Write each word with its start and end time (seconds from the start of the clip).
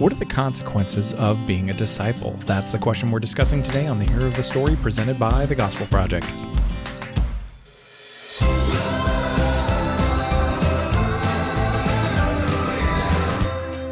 What 0.00 0.14
are 0.14 0.16
the 0.16 0.24
consequences 0.24 1.12
of 1.12 1.46
being 1.46 1.68
a 1.68 1.74
disciple? 1.74 2.32
That's 2.46 2.72
the 2.72 2.78
question 2.78 3.10
we're 3.10 3.18
discussing 3.18 3.62
today 3.62 3.86
on 3.86 3.98
the 3.98 4.06
Hero 4.06 4.24
of 4.24 4.34
the 4.34 4.42
Story 4.42 4.74
presented 4.76 5.18
by 5.18 5.44
the 5.44 5.54
Gospel 5.54 5.86
Project. 5.88 6.24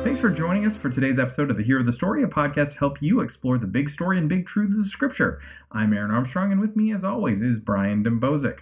Thanks 0.02 0.18
for 0.18 0.30
joining 0.30 0.65
us 0.65 0.79
for 0.79 0.88
today's 0.88 1.19
episode 1.19 1.51
of 1.51 1.58
The 1.58 1.63
Hero 1.63 1.81
of 1.81 1.87
the 1.87 1.92
Story, 1.92 2.22
a 2.22 2.27
podcast 2.27 2.72
to 2.72 2.79
help 2.79 3.03
you 3.03 3.21
explore 3.21 3.59
the 3.59 3.67
big 3.67 3.90
story 3.90 4.17
and 4.17 4.31
big 4.31 4.47
truths 4.47 4.79
of 4.81 4.87
Scripture. 4.87 5.43
I'm 5.72 5.93
Aaron 5.93 6.11
Armstrong, 6.11 6.53
and 6.53 6.61
with 6.63 6.75
me, 6.75 6.90
as 6.90 7.04
always, 7.04 7.43
is 7.43 7.59
Brian 7.59 8.03
Dembowczyk. 8.03 8.61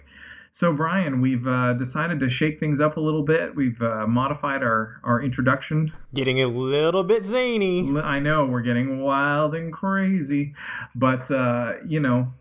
So, 0.51 0.73
Brian, 0.73 1.21
we've 1.21 1.47
uh, 1.47 1.73
decided 1.73 2.19
to 2.21 2.29
shake 2.29 2.59
things 2.59 2.79
up 2.79 2.97
a 2.97 2.99
little 2.99 3.23
bit. 3.23 3.55
We've 3.55 3.81
uh, 3.81 4.07
modified 4.07 4.63
our, 4.63 4.99
our 5.03 5.21
introduction. 5.21 5.93
Getting 6.13 6.41
a 6.41 6.47
little 6.47 7.03
bit 7.03 7.25
zany. 7.25 7.99
I 7.99 8.19
know 8.19 8.45
we're 8.45 8.61
getting 8.61 9.01
wild 9.01 9.53
and 9.53 9.71
crazy, 9.71 10.53
but, 10.95 11.29
uh, 11.29 11.73
you 11.85 11.99
know, 11.99 12.33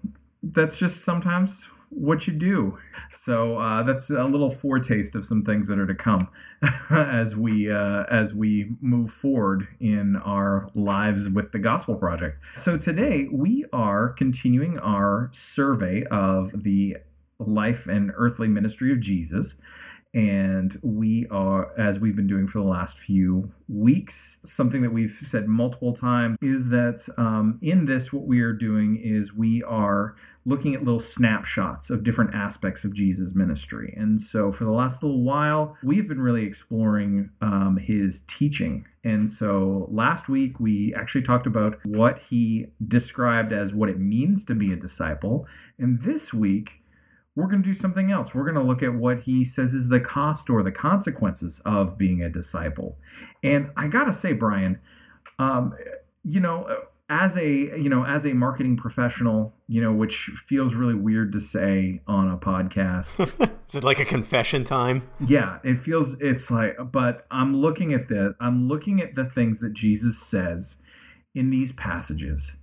that's 0.43 0.79
just 0.79 1.05
sometimes 1.05 1.67
what 1.91 2.27
you 2.27 2.33
do. 2.33 2.79
So 3.13 3.59
uh, 3.59 3.83
that's 3.83 4.11
a 4.11 4.25
little 4.25 4.51
foretaste 4.51 5.15
of 5.15 5.25
some 5.25 5.43
things 5.43 5.69
that 5.69 5.79
are 5.79 5.87
to 5.87 5.95
come 5.95 6.29
as 6.91 7.37
we 7.37 7.71
uh, 7.71 8.05
as 8.11 8.35
we 8.35 8.73
move 8.81 9.13
forward 9.13 9.69
in 9.81 10.17
our 10.17 10.71
lives 10.75 11.29
with 11.29 11.53
the 11.53 11.59
Gospel 11.59 11.95
Project. 11.97 12.39
So 12.57 12.77
today 12.77 13.29
we 13.31 13.65
are 13.73 14.11
continuing 14.11 14.79
our 14.79 15.31
survey 15.33 16.05
of 16.11 16.63
the 16.65 16.99
life 17.39 17.87
and 17.87 18.13
earthly 18.15 18.49
ministry 18.49 18.93
of 18.93 19.01
Jesus. 19.01 19.57
And 20.15 20.79
we 20.83 21.27
are, 21.31 21.79
as 21.79 22.01
we've 22.01 22.17
been 22.17 22.27
doing 22.27 22.49
for 22.49 22.59
the 22.59 22.65
last 22.65 22.99
few 22.99 23.53
weeks, 23.69 24.39
something 24.47 24.81
that 24.81 24.93
we've 24.93 25.11
said 25.11 25.47
multiple 25.47 25.93
times 25.93 26.39
is 26.41 26.69
that 26.69 27.07
um, 27.19 27.59
in 27.61 27.85
this, 27.85 28.15
what 28.15 28.27
we 28.27 28.41
are 28.41 28.55
doing 28.55 28.97
is 28.97 29.35
we 29.35 29.63
are 29.65 30.17
looking 30.47 30.75
at 30.75 30.85
little 30.85 31.01
snapshots 31.01 31.91
of 31.91 32.03
different 32.03 32.35
aspects 32.35 32.83
of 32.83 32.95
Jesus' 32.95 33.35
ministry. 33.35 33.93
And 33.95 34.23
so 34.23 34.53
for 34.53 34.65
the 34.65 34.71
last 34.71 35.03
little 35.03 35.23
while, 35.23 35.77
we've 35.83 36.09
been 36.09 36.21
really 36.21 36.45
exploring 36.45 37.31
um, 37.43 37.77
his 37.77 38.23
teaching. 38.29 38.87
And 39.05 39.29
so 39.29 39.87
last 39.91 40.29
week, 40.29 40.59
we 40.59 40.95
actually 40.95 41.23
talked 41.23 41.47
about 41.47 41.79
what 41.85 42.21
he 42.21 42.69
described 42.89 43.53
as 43.53 43.75
what 43.75 43.91
it 43.91 43.99
means 43.99 44.47
to 44.47 44.55
be 44.55 44.73
a 44.73 44.77
disciple. 44.77 45.47
And 45.79 46.03
this 46.03 46.33
week, 46.33 46.81
we're 47.37 47.47
going 47.47 47.63
to 47.63 47.69
do 47.69 47.75
something 47.75 48.11
else. 48.11 48.35
We're 48.35 48.51
going 48.51 48.57
to 48.57 48.63
look 48.63 48.83
at 48.83 48.95
what 48.95 49.21
he 49.21 49.45
says 49.45 49.75
is 49.75 49.89
the 49.89 50.01
cost 50.01 50.51
or 50.51 50.63
the 50.63 50.73
consequences 50.73 51.61
of 51.65 51.97
being 51.97 52.23
a 52.23 52.31
disciple. 52.31 52.97
And 53.45 53.71
I 53.77 53.87
got 53.89 54.05
to 54.05 54.13
say, 54.13 54.33
Brian, 54.33 54.81
um, 55.39 55.75
you 56.25 56.41
know, 56.41 56.67
as 57.09 57.37
a 57.37 57.47
you 57.47 57.89
know 57.89 58.05
as 58.05 58.27
a 58.27 58.33
marketing 58.33 58.77
professional 58.77 59.55
you 59.69 59.81
know 59.81 59.93
which 59.93 60.29
feels 60.49 60.75
really 60.75 60.95
weird 60.95 61.31
to 61.31 61.41
say 61.41 62.01
on 62.09 62.29
a 62.29 62.37
podcast 62.37 63.17
is 63.69 63.75
it 63.77 63.85
like 63.85 64.01
a 64.01 64.05
confession 64.05 64.65
time 64.65 65.09
yeah 65.21 65.61
it 65.63 65.79
feels 65.79 66.15
it's 66.21 66.51
like 66.51 66.77
but 66.91 67.25
i'm 67.31 67.55
looking 67.57 67.95
at 67.95 68.09
this 68.09 68.35
i'm 68.41 68.67
looking 68.67 69.01
at 69.01 69.15
the 69.15 69.25
things 69.25 69.61
that 69.61 69.73
jesus 69.73 70.19
says 70.19 70.81
in 71.33 71.51
these 71.51 71.71
passages 71.71 72.57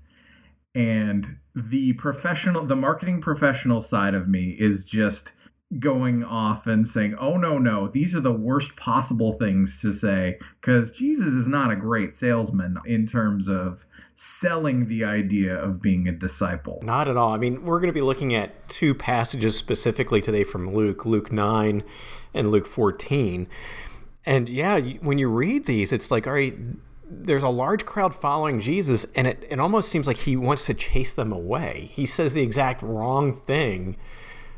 and 0.76 1.38
the 1.56 1.94
professional 1.94 2.66
the 2.66 2.76
marketing 2.76 3.22
professional 3.22 3.82
side 3.82 4.14
of 4.14 4.28
me 4.28 4.56
is 4.60 4.84
just 4.84 5.34
going 5.80 6.24
off 6.24 6.68
and 6.68 6.88
saying 6.88 7.16
oh 7.20 7.36
no 7.36 7.58
no 7.58 7.88
these 7.88 8.16
are 8.16 8.20
the 8.20 8.32
worst 8.32 8.76
possible 8.76 9.34
things 9.34 9.82
to 9.82 9.92
say 9.92 10.38
because 10.62 10.92
jesus 10.92 11.34
is 11.34 11.48
not 11.48 11.72
a 11.72 11.76
great 11.76 12.14
salesman 12.14 12.78
in 12.86 13.08
terms 13.08 13.48
of 13.48 13.86
selling 14.16 14.88
the 14.88 15.04
idea 15.04 15.56
of 15.56 15.82
being 15.82 16.08
a 16.08 16.12
disciple. 16.12 16.80
Not 16.84 17.08
at 17.08 17.18
all. 17.18 17.34
I 17.34 17.38
mean 17.38 17.64
we're 17.64 17.80
going 17.80 17.90
to 17.90 17.94
be 17.94 18.02
looking 18.02 18.34
at 18.34 18.68
two 18.70 18.94
passages 18.94 19.58
specifically 19.58 20.22
today 20.22 20.44
from 20.44 20.74
luke 20.74 21.06
luke 21.06 21.32
9 21.32 21.84
and 22.34 22.52
luke 22.52 22.68
14 22.68 23.48
and 24.26 24.50
yeah 24.50 24.80
when 24.80 25.18
you 25.18 25.30
read 25.30 25.66
these 25.66 25.92
it's 25.92 26.12
like 26.12 26.28
all 26.28 26.34
right 26.34 26.56
there's 27.22 27.44
a 27.44 27.50
large 27.50 27.86
crowd 27.86 28.16
following 28.16 28.60
Jesus, 28.60 29.06
and 29.16 29.28
it, 29.28 29.46
it 29.50 29.60
almost 29.60 29.90
seems 29.90 30.08
like 30.08 30.18
he 30.18 30.36
wants 30.36 30.66
to 30.66 30.74
chase 30.74 31.14
them 31.14 31.32
away. 31.32 31.90
He 31.92 32.06
says 32.06 32.34
the 32.34 32.42
exact 32.42 32.82
wrong 32.82 33.34
thing. 33.34 33.98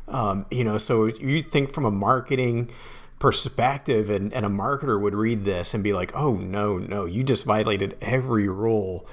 Um, 0.08 0.46
you 0.50 0.64
know, 0.64 0.78
so 0.78 1.06
you 1.06 1.42
think 1.42 1.72
from 1.72 1.84
a 1.84 1.90
marketing 1.90 2.70
perspective, 3.18 4.10
and, 4.10 4.32
and 4.32 4.44
a 4.46 4.48
marketer 4.48 5.00
would 5.00 5.14
read 5.14 5.44
this 5.44 5.74
and 5.74 5.82
be 5.82 5.92
like, 5.92 6.14
oh, 6.14 6.34
no, 6.34 6.78
no, 6.78 7.06
you 7.06 7.22
just 7.22 7.44
violated 7.44 7.96
every 8.00 8.48
rule 8.48 9.06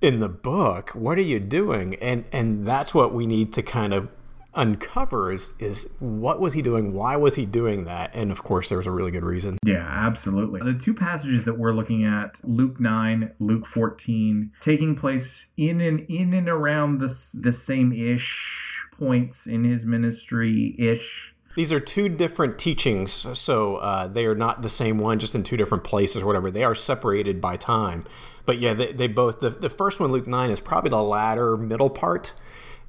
in 0.00 0.20
the 0.20 0.28
book. 0.28 0.90
What 0.90 1.18
are 1.18 1.22
you 1.22 1.40
doing? 1.40 1.94
And, 1.96 2.24
and 2.32 2.64
that's 2.64 2.94
what 2.94 3.12
we 3.12 3.26
need 3.26 3.52
to 3.54 3.62
kind 3.62 3.92
of 3.92 4.08
uncovers 4.54 5.54
is 5.58 5.88
what 5.98 6.40
was 6.40 6.54
he 6.54 6.62
doing? 6.62 6.92
Why 6.92 7.16
was 7.16 7.34
he 7.34 7.46
doing 7.46 7.84
that? 7.84 8.10
And 8.14 8.30
of 8.30 8.42
course, 8.42 8.68
there 8.68 8.78
was 8.78 8.86
a 8.86 8.90
really 8.90 9.10
good 9.10 9.24
reason. 9.24 9.58
Yeah, 9.64 9.86
absolutely. 9.86 10.60
The 10.60 10.78
two 10.78 10.94
passages 10.94 11.44
that 11.44 11.58
we're 11.58 11.72
looking 11.72 12.04
at, 12.04 12.40
Luke 12.44 12.80
9, 12.80 13.32
Luke 13.38 13.66
14, 13.66 14.52
taking 14.60 14.96
place 14.96 15.48
in 15.56 15.80
and 15.80 16.00
in 16.08 16.32
and 16.34 16.48
around 16.48 16.98
the, 16.98 17.14
the 17.40 17.52
same 17.52 17.92
ish 17.92 18.82
points 18.98 19.46
in 19.46 19.64
his 19.64 19.84
ministry 19.84 20.74
ish. 20.78 21.34
These 21.56 21.72
are 21.72 21.80
two 21.80 22.08
different 22.08 22.58
teachings, 22.58 23.26
so 23.36 23.76
uh, 23.76 24.06
they 24.06 24.26
are 24.26 24.34
not 24.34 24.62
the 24.62 24.68
same 24.68 24.98
one, 24.98 25.18
just 25.18 25.34
in 25.34 25.42
two 25.42 25.56
different 25.56 25.82
places 25.82 26.22
or 26.22 26.26
whatever. 26.26 26.50
They 26.50 26.62
are 26.62 26.74
separated 26.74 27.40
by 27.40 27.56
time. 27.56 28.04
But 28.44 28.58
yeah, 28.58 28.74
they, 28.74 28.92
they 28.92 29.08
both, 29.08 29.40
the, 29.40 29.50
the 29.50 29.68
first 29.68 29.98
one, 29.98 30.12
Luke 30.12 30.26
9, 30.26 30.50
is 30.50 30.60
probably 30.60 30.90
the 30.90 31.02
latter 31.02 31.56
middle 31.56 31.90
part 31.90 32.32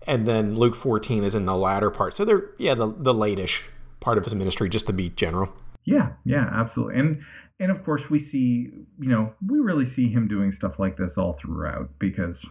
and 0.10 0.28
then 0.28 0.58
Luke 0.58 0.76
14 0.76 1.24
is 1.24 1.36
in 1.36 1.46
the 1.46 1.56
latter 1.56 1.92
part. 1.92 2.16
So 2.16 2.26
they're 2.26 2.50
yeah, 2.58 2.74
the 2.74 2.88
the 2.88 3.14
lateish 3.14 3.62
part 4.00 4.18
of 4.18 4.26
his 4.26 4.34
ministry, 4.34 4.68
just 4.68 4.88
to 4.88 4.94
be 4.94 5.10
general. 5.10 5.54
Yeah, 5.86 6.14
yeah, 6.26 6.50
absolutely. 6.52 7.00
And 7.00 7.22
and 7.60 7.72
of 7.72 7.84
course 7.86 8.10
we 8.10 8.18
see, 8.18 8.72
you 9.00 9.10
know, 9.10 9.36
we 9.46 9.60
really 9.60 9.86
see 9.86 10.10
him 10.10 10.28
doing 10.28 10.52
stuff 10.52 10.80
like 10.80 10.98
this 10.98 11.18
all 11.18 11.34
throughout 11.34 11.92
because 12.00 12.46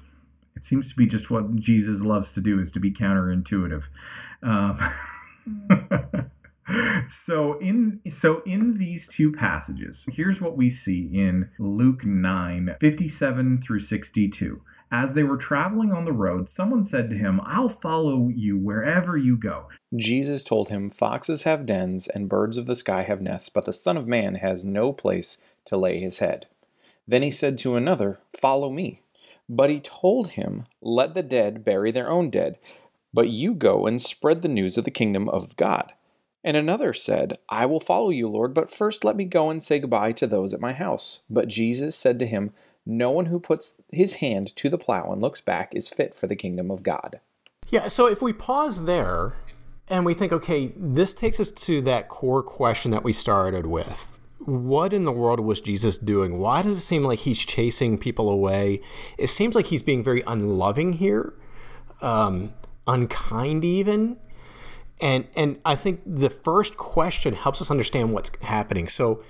it 0.55 0.65
seems 0.65 0.91
to 0.91 0.97
be 0.97 1.07
just 1.07 1.31
what 1.31 1.57
Jesus 1.57 2.01
loves 2.03 2.33
to 2.35 2.41
do 2.41 2.61
is 2.61 2.71
to 2.73 2.81
be 2.81 2.93
counterintuitive. 2.93 3.85
Um, 4.43 4.79
so 7.09 7.59
in 7.59 8.01
so 8.09 8.43
in 8.47 8.79
these 8.79 9.09
two 9.09 9.33
passages, 9.33 10.05
here's 10.13 10.41
what 10.41 10.57
we 10.57 10.71
see 10.71 11.11
in 11.13 11.51
Luke 11.59 12.05
9, 12.05 12.77
57 12.81 13.63
through 13.63 13.81
62. 13.81 14.63
As 14.91 15.13
they 15.13 15.23
were 15.23 15.37
traveling 15.37 15.93
on 15.93 16.07
the 16.07 16.13
road, 16.13 16.49
someone 16.49 16.83
said 16.83 17.11
to 17.11 17.17
him, 17.17 17.41
I'll 17.45 17.69
follow 17.69 18.29
you 18.29 18.57
wherever 18.57 19.19
you 19.19 19.37
go. 19.37 19.69
Jesus 19.95 20.45
told 20.45 20.71
him, 20.71 20.89
Foxes 20.89 21.43
have 21.43 21.67
dens 21.67 22.09
and 22.09 22.29
birds 22.29 22.57
of 22.57 22.67
the 22.67 22.77
sky 22.77 23.03
have 23.03 23.21
nests, 23.21 23.51
but 23.51 23.67
the 23.67 23.73
Son 23.73 23.97
of 23.99 24.07
Man 24.07 24.37
has 24.37 24.65
no 24.65 24.93
place 24.93 25.37
to 25.67 25.77
lay 25.77 26.01
his 26.01 26.21
head. 26.21 26.47
Then 27.07 27.23
he 27.23 27.31
said 27.31 27.59
to 27.59 27.77
another, 27.77 28.19
Follow 28.39 28.71
me. 28.71 29.03
But 29.49 29.71
he 29.71 29.81
told 29.81 30.31
him, 30.31 30.65
Let 30.81 31.15
the 31.15 31.23
dead 31.23 31.65
bury 31.65 31.91
their 31.91 32.11
own 32.11 32.31
dead, 32.31 32.59
but 33.13 33.29
you 33.29 33.55
go 33.55 33.87
and 33.87 34.01
spread 34.01 34.41
the 34.43 34.49
news 34.49 34.79
of 34.79 34.85
the 34.85 34.91
kingdom 34.91 35.29
of 35.29 35.57
God. 35.57 35.93
And 36.45 36.57
another 36.57 36.93
said, 36.93 37.39
I 37.49 37.67
will 37.67 37.81
follow 37.81 38.11
you, 38.11 38.29
Lord, 38.29 38.55
but 38.55 38.71
first 38.71 39.05
let 39.05 39.17
me 39.17 39.25
go 39.25 39.51
and 39.51 39.63
say 39.63 39.79
goodbye 39.79 40.13
to 40.13 40.27
those 40.27 40.55
at 40.55 40.61
my 40.61 40.73
house. 40.73 41.21
But 41.29 41.49
Jesus 41.49 41.97
said 41.97 42.19
to 42.21 42.27
him, 42.27 42.53
no 42.89 43.11
one 43.11 43.27
who 43.27 43.39
puts 43.39 43.75
his 43.93 44.15
hand 44.15 44.57
to 44.57 44.71
the 44.71 44.79
plow 44.79 45.13
and 45.13 45.21
looks 45.21 45.43
back 45.43 45.75
is 45.75 45.89
fit 45.89 46.15
for 46.15 46.27
the 46.27 46.35
kingdom 46.35 46.71
of 46.71 46.83
God. 46.83 47.21
Yeah, 47.69 47.89
so 47.89 48.07
if 48.07 48.23
we 48.23 48.33
pause 48.33 48.87
there 48.87 49.35
and 49.89 50.07
we 50.07 50.15
think, 50.15 50.33
okay, 50.33 50.73
this 50.75 51.13
takes 51.13 51.39
us 51.39 51.51
to 51.51 51.83
that 51.83 52.09
core 52.09 52.43
question 52.43 52.91
that 52.93 53.05
we 53.05 53.13
started 53.13 53.67
with. 53.67 54.19
What 54.39 54.95
in 54.95 55.05
the 55.05 55.13
world 55.13 55.41
was 55.41 55.61
Jesus 55.61 55.99
doing? 55.99 56.39
Why 56.39 56.63
does 56.63 56.79
it 56.79 56.83
seem 56.83 57.03
like 57.03 57.19
he's 57.19 57.39
chasing 57.39 57.99
people 57.99 58.31
away? 58.31 58.81
It 59.19 59.27
seems 59.27 59.55
like 59.55 59.67
he's 59.67 59.83
being 59.83 60.03
very 60.03 60.23
unloving 60.27 60.95
here, 60.95 61.35
um, 62.01 62.55
unkind 62.87 63.65
even. 63.65 64.17
And 65.01 65.27
and 65.37 65.61
I 65.65 65.77
think 65.77 66.01
the 66.07 66.31
first 66.31 66.77
question 66.79 67.35
helps 67.35 67.61
us 67.61 67.71
understand 67.71 68.15
what's 68.15 68.31
happening. 68.41 68.89
So 68.89 69.23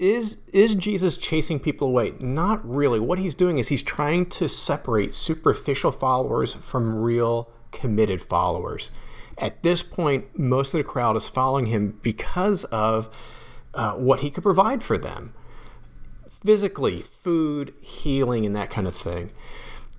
is 0.00 0.38
is 0.52 0.74
Jesus 0.74 1.16
chasing 1.18 1.60
people 1.60 1.88
away? 1.88 2.14
Not 2.18 2.66
really. 2.68 2.98
What 2.98 3.18
he's 3.18 3.34
doing 3.34 3.58
is 3.58 3.68
he's 3.68 3.82
trying 3.82 4.26
to 4.30 4.48
separate 4.48 5.12
superficial 5.14 5.92
followers 5.92 6.54
from 6.54 6.96
real 6.96 7.50
committed 7.70 8.20
followers. 8.20 8.90
At 9.36 9.62
this 9.62 9.82
point, 9.82 10.38
most 10.38 10.74
of 10.74 10.78
the 10.78 10.84
crowd 10.84 11.16
is 11.16 11.28
following 11.28 11.66
him 11.66 11.98
because 12.02 12.64
of 12.64 13.14
uh, 13.74 13.92
what 13.92 14.20
he 14.20 14.30
could 14.30 14.42
provide 14.42 14.82
for 14.82 14.98
them 14.98 15.34
physically, 16.44 17.02
food, 17.02 17.74
healing, 17.82 18.46
and 18.46 18.56
that 18.56 18.70
kind 18.70 18.86
of 18.86 18.94
thing. 18.94 19.30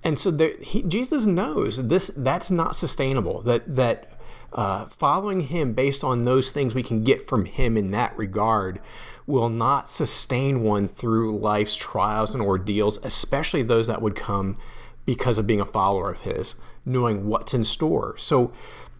And 0.02 0.18
so 0.18 0.32
there, 0.32 0.56
he, 0.60 0.82
Jesus 0.82 1.26
knows 1.26 1.86
this 1.86 2.10
that's 2.16 2.50
not 2.50 2.74
sustainable. 2.74 3.40
That 3.42 3.76
that 3.76 4.18
uh, 4.52 4.86
following 4.86 5.42
him 5.42 5.74
based 5.74 6.02
on 6.02 6.24
those 6.24 6.50
things 6.50 6.74
we 6.74 6.82
can 6.82 7.04
get 7.04 7.26
from 7.26 7.44
him 7.44 7.76
in 7.76 7.92
that 7.92 8.16
regard 8.18 8.80
will 9.26 9.48
not 9.48 9.88
sustain 9.88 10.62
one 10.62 10.88
through 10.88 11.36
life's 11.38 11.76
trials 11.76 12.34
and 12.34 12.42
ordeals, 12.42 12.98
especially 13.04 13.62
those 13.62 13.86
that 13.86 14.02
would 14.02 14.16
come 14.16 14.56
because 15.04 15.38
of 15.38 15.46
being 15.46 15.60
a 15.60 15.66
follower 15.66 16.10
of 16.10 16.20
his, 16.20 16.56
knowing 16.84 17.26
what's 17.26 17.54
in 17.54 17.64
store. 17.64 18.16
So 18.18 18.52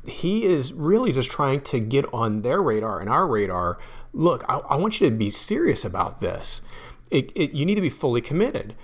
he 0.06 0.44
is 0.44 0.72
really 0.72 1.12
just 1.12 1.30
trying 1.30 1.60
to 1.62 1.78
get 1.78 2.04
on 2.12 2.42
their 2.42 2.60
radar 2.62 3.00
and 3.00 3.08
our 3.08 3.26
radar. 3.26 3.78
Look, 4.12 4.44
I, 4.48 4.58
I 4.58 4.76
want 4.76 5.00
you 5.00 5.08
to 5.08 5.16
be 5.16 5.30
serious 5.30 5.84
about 5.84 6.20
this. 6.20 6.62
It, 7.10 7.30
it, 7.36 7.52
you 7.52 7.64
need 7.64 7.76
to 7.76 7.80
be 7.80 7.90
fully 7.90 8.20
committed. 8.20 8.75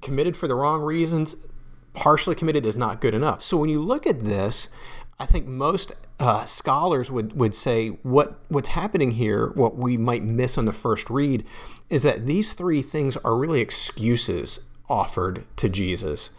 Committed 0.00 0.36
for 0.36 0.48
the 0.48 0.54
wrong 0.54 0.82
reasons, 0.82 1.36
partially 1.92 2.34
committed 2.34 2.64
is 2.64 2.76
not 2.76 3.00
good 3.00 3.14
enough. 3.14 3.42
So 3.42 3.56
when 3.56 3.70
you 3.70 3.80
look 3.80 4.06
at 4.06 4.20
this, 4.20 4.68
I 5.18 5.26
think 5.26 5.46
most 5.46 5.92
uh, 6.20 6.44
scholars 6.44 7.10
would, 7.10 7.36
would 7.36 7.54
say 7.54 7.88
what 7.88 8.38
what's 8.48 8.68
happening 8.68 9.12
here, 9.12 9.48
what 9.54 9.76
we 9.76 9.96
might 9.96 10.22
miss 10.22 10.56
on 10.56 10.64
the 10.64 10.72
first 10.72 11.10
read, 11.10 11.44
is 11.90 12.02
that 12.04 12.26
these 12.26 12.52
three 12.52 12.82
things 12.82 13.16
are 13.18 13.36
really 13.36 13.60
excuses 13.60 14.60
offered 14.88 15.44
to 15.56 15.68
Jesus, 15.68 16.30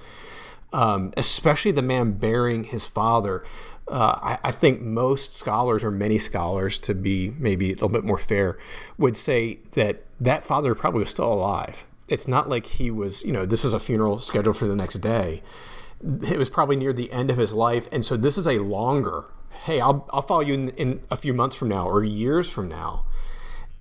um, 0.72 1.14
especially 1.18 1.72
the 1.72 1.82
man 1.82 2.14
burying 2.14 2.64
his 2.66 2.86
father. 2.86 3.44
Uh, 3.88 4.18
I, 4.22 4.38
I, 4.46 4.52
think 4.52 4.82
most 4.82 5.36
scholars, 5.36 5.84
or 5.84 5.92
many 5.92 6.18
scholars, 6.18 6.80
to 6.80 6.96
be 6.96 7.34
maybe 7.38 7.70
a 7.70 7.74
little 7.74 7.90
bit 7.90 8.04
more 8.04 8.18
fair, 8.18 8.58
would 8.98 9.16
say 9.16 9.60
that 9.74 10.04
that 10.20 10.44
father 10.44 10.74
probably 10.74 11.02
was 11.02 11.12
still 11.12 11.32
alive. 11.32 11.86
It's 12.08 12.28
not 12.28 12.50
like 12.50 12.66
he 12.66 12.90
was, 12.90 13.24
you 13.24 13.32
know, 13.32 13.46
this 13.46 13.64
was 13.64 13.74
a 13.74 13.80
funeral 13.80 14.18
scheduled 14.18 14.58
for 14.58 14.68
the 14.68 14.76
next 14.76 14.96
day. 14.96 15.44
It 16.04 16.40
was 16.40 16.50
probably 16.50 16.78
near 16.78 16.94
the 16.94 17.12
end 17.12 17.30
of 17.30 17.38
his 17.38 17.54
life. 17.54 17.88
And 17.92 18.04
so 18.04 18.18
this 18.18 18.40
is 18.40 18.48
a 18.48 18.58
longer, 18.58 19.26
hey, 19.64 19.82
I'll, 19.82 20.08
I'll 20.12 20.22
follow 20.22 20.42
you 20.42 20.54
in, 20.54 20.70
in 20.70 21.04
a 21.10 21.18
few 21.18 21.34
months 21.34 21.56
from 21.56 21.70
now 21.70 21.88
or 21.88 22.04
years 22.04 22.50
from 22.50 22.68
now. 22.68 23.06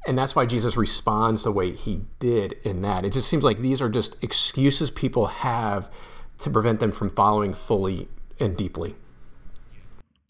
And 0.07 0.19
that's 0.19 0.37
why 0.37 0.45
Jesus 0.45 0.77
responds 0.77 1.45
the 1.45 1.53
way 1.53 1.73
he 1.73 2.03
did 2.19 2.55
in 2.63 2.83
that. 2.83 3.05
It 3.05 3.13
just 3.13 3.29
seems 3.29 3.43
like 3.43 3.59
these 3.59 3.81
are 3.81 3.89
just 3.89 4.23
excuses 4.23 4.91
people 4.91 5.27
have 5.27 5.91
to 6.39 6.51
prevent 6.51 6.81
them 6.81 6.93
from 6.93 7.09
following 7.09 7.55
fully 7.55 8.09
and 8.39 8.57
deeply 8.57 8.97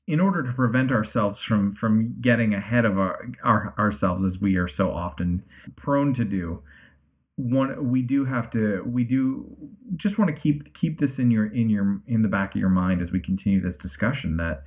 in 0.06 0.20
order 0.20 0.42
to 0.42 0.52
prevent 0.52 0.92
ourselves 0.92 1.40
from 1.40 1.72
from 1.72 2.16
getting 2.20 2.54
ahead 2.54 2.84
of 2.84 2.98
our, 2.98 3.26
our, 3.42 3.74
ourselves 3.78 4.24
as 4.24 4.40
we 4.40 4.56
are 4.56 4.68
so 4.68 4.90
often 4.90 5.42
prone 5.76 6.12
to 6.12 6.24
do 6.24 6.62
one 7.36 7.90
we 7.90 8.02
do 8.02 8.24
have 8.24 8.50
to 8.50 8.82
we 8.86 9.02
do 9.02 9.56
just 9.96 10.18
want 10.18 10.34
to 10.34 10.40
keep 10.40 10.72
keep 10.74 10.98
this 10.98 11.18
in 11.18 11.30
your 11.30 11.46
in 11.46 11.68
your 11.68 12.00
in 12.06 12.22
the 12.22 12.28
back 12.28 12.54
of 12.54 12.60
your 12.60 12.70
mind 12.70 13.00
as 13.00 13.10
we 13.10 13.18
continue 13.18 13.60
this 13.60 13.76
discussion 13.76 14.36
that 14.36 14.62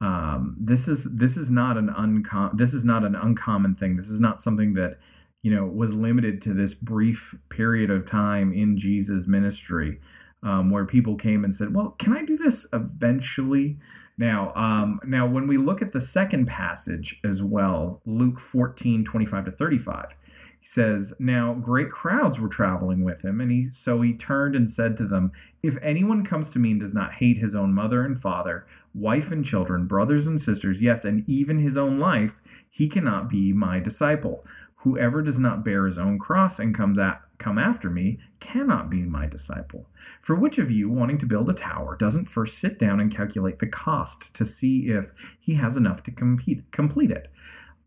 um, 0.00 0.56
this 0.58 0.88
is 0.88 1.04
this 1.04 1.36
is 1.36 1.50
not 1.50 1.76
an 1.76 1.90
uncommon 1.90 2.56
this 2.56 2.72
is 2.72 2.84
not 2.84 3.04
an 3.04 3.14
uncommon 3.14 3.74
thing. 3.74 3.96
This 3.96 4.08
is 4.08 4.20
not 4.20 4.40
something 4.40 4.74
that 4.74 4.98
you 5.42 5.54
know 5.54 5.66
was 5.66 5.92
limited 5.92 6.40
to 6.42 6.54
this 6.54 6.74
brief 6.74 7.34
period 7.48 7.90
of 7.90 8.06
time 8.06 8.52
in 8.52 8.78
Jesus 8.78 9.26
ministry 9.26 10.00
um, 10.42 10.70
where 10.70 10.86
people 10.86 11.16
came 11.16 11.44
and 11.44 11.54
said 11.54 11.74
well 11.74 11.90
can 11.98 12.16
I 12.16 12.24
do 12.24 12.36
this 12.36 12.66
eventually? 12.72 13.78
Now, 14.16 14.52
um, 14.54 15.00
now 15.02 15.26
when 15.26 15.46
we 15.46 15.56
look 15.56 15.80
at 15.80 15.92
the 15.92 16.00
second 16.00 16.46
passage 16.46 17.18
as 17.24 17.42
well, 17.42 18.02
Luke 18.04 18.38
14, 18.38 19.02
25 19.02 19.46
to 19.46 19.50
35, 19.50 20.14
he 20.60 20.66
says, 20.66 21.14
Now 21.18 21.54
great 21.54 21.90
crowds 21.90 22.38
were 22.38 22.48
traveling 22.48 23.02
with 23.02 23.24
him, 23.24 23.40
and 23.40 23.50
he 23.50 23.70
so 23.72 24.02
he 24.02 24.12
turned 24.12 24.54
and 24.54 24.70
said 24.70 24.96
to 24.98 25.06
them, 25.06 25.32
If 25.62 25.78
anyone 25.82 26.24
comes 26.24 26.50
to 26.50 26.58
me 26.58 26.72
and 26.72 26.80
does 26.80 26.94
not 26.94 27.14
hate 27.14 27.38
his 27.38 27.54
own 27.54 27.72
mother 27.72 28.04
and 28.04 28.20
father, 28.20 28.66
wife 28.94 29.30
and 29.32 29.44
children, 29.44 29.86
brothers 29.86 30.26
and 30.26 30.38
sisters, 30.38 30.82
yes, 30.82 31.04
and 31.04 31.26
even 31.26 31.58
his 31.58 31.78
own 31.78 31.98
life, 31.98 32.40
he 32.68 32.88
cannot 32.88 33.30
be 33.30 33.52
my 33.52 33.80
disciple. 33.80 34.44
Whoever 34.82 35.22
does 35.22 35.38
not 35.38 35.64
bear 35.64 35.86
his 35.86 35.98
own 35.98 36.18
cross 36.18 36.58
and 36.58 36.74
comes 36.74 36.98
at 36.98 37.22
come 37.38 37.58
after 37.58 37.88
me 37.88 38.18
cannot 38.38 38.90
be 38.90 39.02
my 39.02 39.26
disciple. 39.26 39.86
For 40.20 40.36
which 40.36 40.58
of 40.58 40.70
you, 40.70 40.90
wanting 40.90 41.18
to 41.18 41.26
build 41.26 41.48
a 41.48 41.54
tower, 41.54 41.96
doesn't 41.96 42.28
first 42.28 42.58
sit 42.58 42.78
down 42.78 43.00
and 43.00 43.14
calculate 43.14 43.58
the 43.58 43.66
cost 43.66 44.32
to 44.34 44.44
see 44.44 44.88
if 44.88 45.12
he 45.38 45.54
has 45.54 45.76
enough 45.76 46.02
to 46.04 46.10
compete, 46.10 46.70
complete 46.70 47.10
it? 47.10 47.30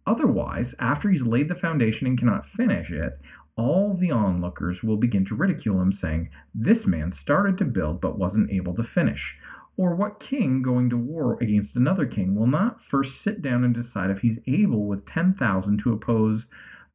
Otherwise, 0.06 0.76
after 0.80 1.10
he's 1.10 1.24
laid 1.24 1.48
the 1.48 1.56
foundation 1.56 2.08
and 2.08 2.18
cannot 2.18 2.46
finish 2.46 2.92
it, 2.92 3.20
all 3.56 3.94
the 3.94 4.12
onlookers 4.12 4.84
will 4.84 4.98
begin 4.98 5.26
to 5.26 5.36
ridicule 5.36 5.82
him, 5.82 5.92
saying, 5.92 6.30
This 6.54 6.86
man 6.86 7.12
started 7.12 7.58
to 7.60 7.66
build 7.66 8.02
but 8.02 8.18
wasn't 8.18 8.52
able 8.52 8.74
to 8.76 8.84
finish. 8.84 9.38
Or 9.78 9.96
what 9.96 10.20
king 10.20 10.62
going 10.62 10.90
to 10.90 10.98
war 10.98 11.38
against 11.42 11.76
another 11.76 12.06
king 12.06 12.36
will 12.36 12.48
not 12.48 12.84
first 12.84 13.22
sit 13.22 13.42
down 13.42 13.64
and 13.64 13.74
decide 13.74 14.12
if 14.12 14.20
he's 14.20 14.40
able 14.46 14.86
with 14.86 15.06
10,000 15.06 15.78
to 15.80 15.94
oppose 15.94 16.48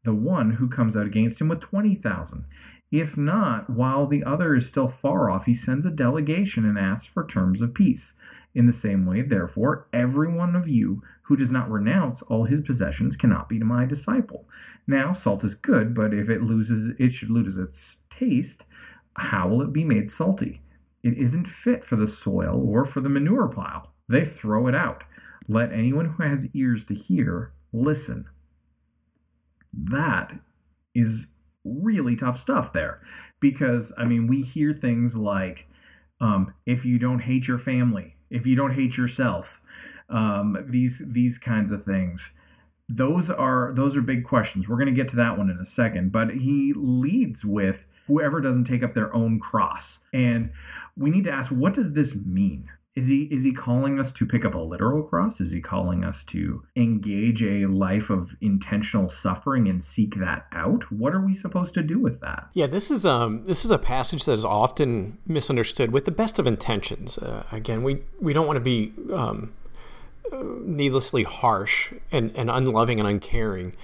the 0.04 0.14
one 0.14 0.52
who 0.52 0.68
comes 0.68 0.96
out 0.96 1.06
against 1.06 1.40
him 1.40 1.48
with 1.48 1.60
20,000. 1.60 2.44
If 2.90 3.16
not, 3.16 3.68
while 3.68 4.06
the 4.06 4.24
other 4.24 4.54
is 4.54 4.66
still 4.66 4.88
far 4.88 5.30
off, 5.30 5.46
he 5.46 5.54
sends 5.54 5.84
a 5.84 5.90
delegation 5.90 6.64
and 6.64 6.78
asks 6.78 7.06
for 7.06 7.26
terms 7.26 7.60
of 7.60 7.74
peace. 7.74 8.14
In 8.54 8.66
the 8.66 8.72
same 8.72 9.06
way, 9.06 9.22
therefore, 9.22 9.86
every 9.92 10.32
one 10.32 10.56
of 10.56 10.66
you 10.66 11.02
who 11.22 11.36
does 11.36 11.52
not 11.52 11.70
renounce 11.70 12.22
all 12.22 12.44
his 12.44 12.60
possessions 12.62 13.16
cannot 13.16 13.48
be 13.48 13.58
my 13.58 13.84
disciple. 13.84 14.48
Now, 14.86 15.12
salt 15.12 15.44
is 15.44 15.54
good, 15.54 15.94
but 15.94 16.14
if 16.14 16.28
it 16.28 16.42
loses 16.42 16.94
it 16.98 17.12
should 17.12 17.30
lose 17.30 17.56
its 17.56 17.98
taste, 18.10 18.64
how 19.16 19.48
will 19.48 19.62
it 19.62 19.72
be 19.72 19.84
made 19.84 20.10
salty? 20.10 20.62
It 21.02 21.16
isn't 21.16 21.46
fit 21.46 21.84
for 21.84 21.96
the 21.96 22.08
soil 22.08 22.60
or 22.66 22.84
for 22.84 23.00
the 23.00 23.08
manure 23.08 23.48
pile. 23.48 23.92
They 24.08 24.24
throw 24.24 24.66
it 24.66 24.74
out. 24.74 25.04
Let 25.46 25.72
anyone 25.72 26.06
who 26.10 26.22
has 26.22 26.48
ears 26.54 26.84
to 26.86 26.94
hear 26.94 27.52
listen. 27.72 28.26
That 29.72 30.40
is 30.94 31.28
really 31.64 32.16
tough 32.16 32.38
stuff 32.38 32.72
there 32.72 33.00
because 33.40 33.92
I 33.96 34.04
mean 34.04 34.26
we 34.26 34.42
hear 34.42 34.72
things 34.72 35.16
like 35.16 35.68
um, 36.20 36.54
if 36.66 36.84
you 36.84 36.98
don't 36.98 37.20
hate 37.20 37.46
your 37.46 37.58
family, 37.58 38.16
if 38.30 38.46
you 38.46 38.56
don't 38.56 38.74
hate 38.74 38.96
yourself, 38.96 39.60
um, 40.08 40.64
these 40.68 41.02
these 41.06 41.38
kinds 41.38 41.72
of 41.72 41.84
things. 41.84 42.32
Those 42.88 43.30
are 43.30 43.72
those 43.74 43.96
are 43.96 44.02
big 44.02 44.24
questions. 44.24 44.68
We're 44.68 44.76
going 44.76 44.86
to 44.86 44.92
get 44.92 45.08
to 45.08 45.16
that 45.16 45.36
one 45.36 45.50
in 45.50 45.58
a 45.58 45.66
second, 45.66 46.12
but 46.12 46.30
he 46.30 46.72
leads 46.74 47.44
with 47.44 47.86
whoever 48.06 48.40
doesn't 48.40 48.64
take 48.64 48.82
up 48.82 48.94
their 48.94 49.14
own 49.14 49.38
cross. 49.38 50.00
And 50.12 50.50
we 50.96 51.10
need 51.10 51.24
to 51.24 51.30
ask 51.30 51.50
what 51.50 51.74
does 51.74 51.92
this 51.92 52.16
mean? 52.16 52.70
Is 52.98 53.06
he 53.06 53.22
is 53.30 53.44
he 53.44 53.52
calling 53.52 54.00
us 54.00 54.12
to 54.12 54.26
pick 54.26 54.44
up 54.44 54.54
a 54.54 54.58
literal 54.58 55.04
cross? 55.04 55.40
Is 55.40 55.52
he 55.52 55.60
calling 55.60 56.04
us 56.04 56.24
to 56.24 56.64
engage 56.74 57.44
a 57.44 57.66
life 57.66 58.10
of 58.10 58.36
intentional 58.40 59.08
suffering 59.08 59.68
and 59.68 59.82
seek 59.82 60.16
that 60.16 60.46
out? 60.50 60.90
What 60.90 61.14
are 61.14 61.20
we 61.20 61.32
supposed 61.32 61.74
to 61.74 61.82
do 61.82 62.00
with 62.00 62.20
that? 62.20 62.48
Yeah 62.54 62.66
this 62.66 62.90
is 62.90 63.06
um 63.06 63.44
this 63.44 63.64
is 63.64 63.70
a 63.70 63.78
passage 63.78 64.24
that 64.24 64.32
is 64.32 64.44
often 64.44 65.18
misunderstood 65.26 65.92
with 65.92 66.06
the 66.06 66.10
best 66.10 66.40
of 66.40 66.46
intentions. 66.46 67.18
Uh, 67.18 67.44
again 67.52 67.84
we 67.84 68.02
we 68.20 68.32
don't 68.32 68.48
want 68.48 68.56
to 68.56 68.64
be 68.64 68.92
um, 69.12 69.52
needlessly 70.32 71.22
harsh 71.22 71.92
and, 72.10 72.34
and 72.36 72.50
unloving 72.50 72.98
and 72.98 73.08
uncaring. 73.08 73.74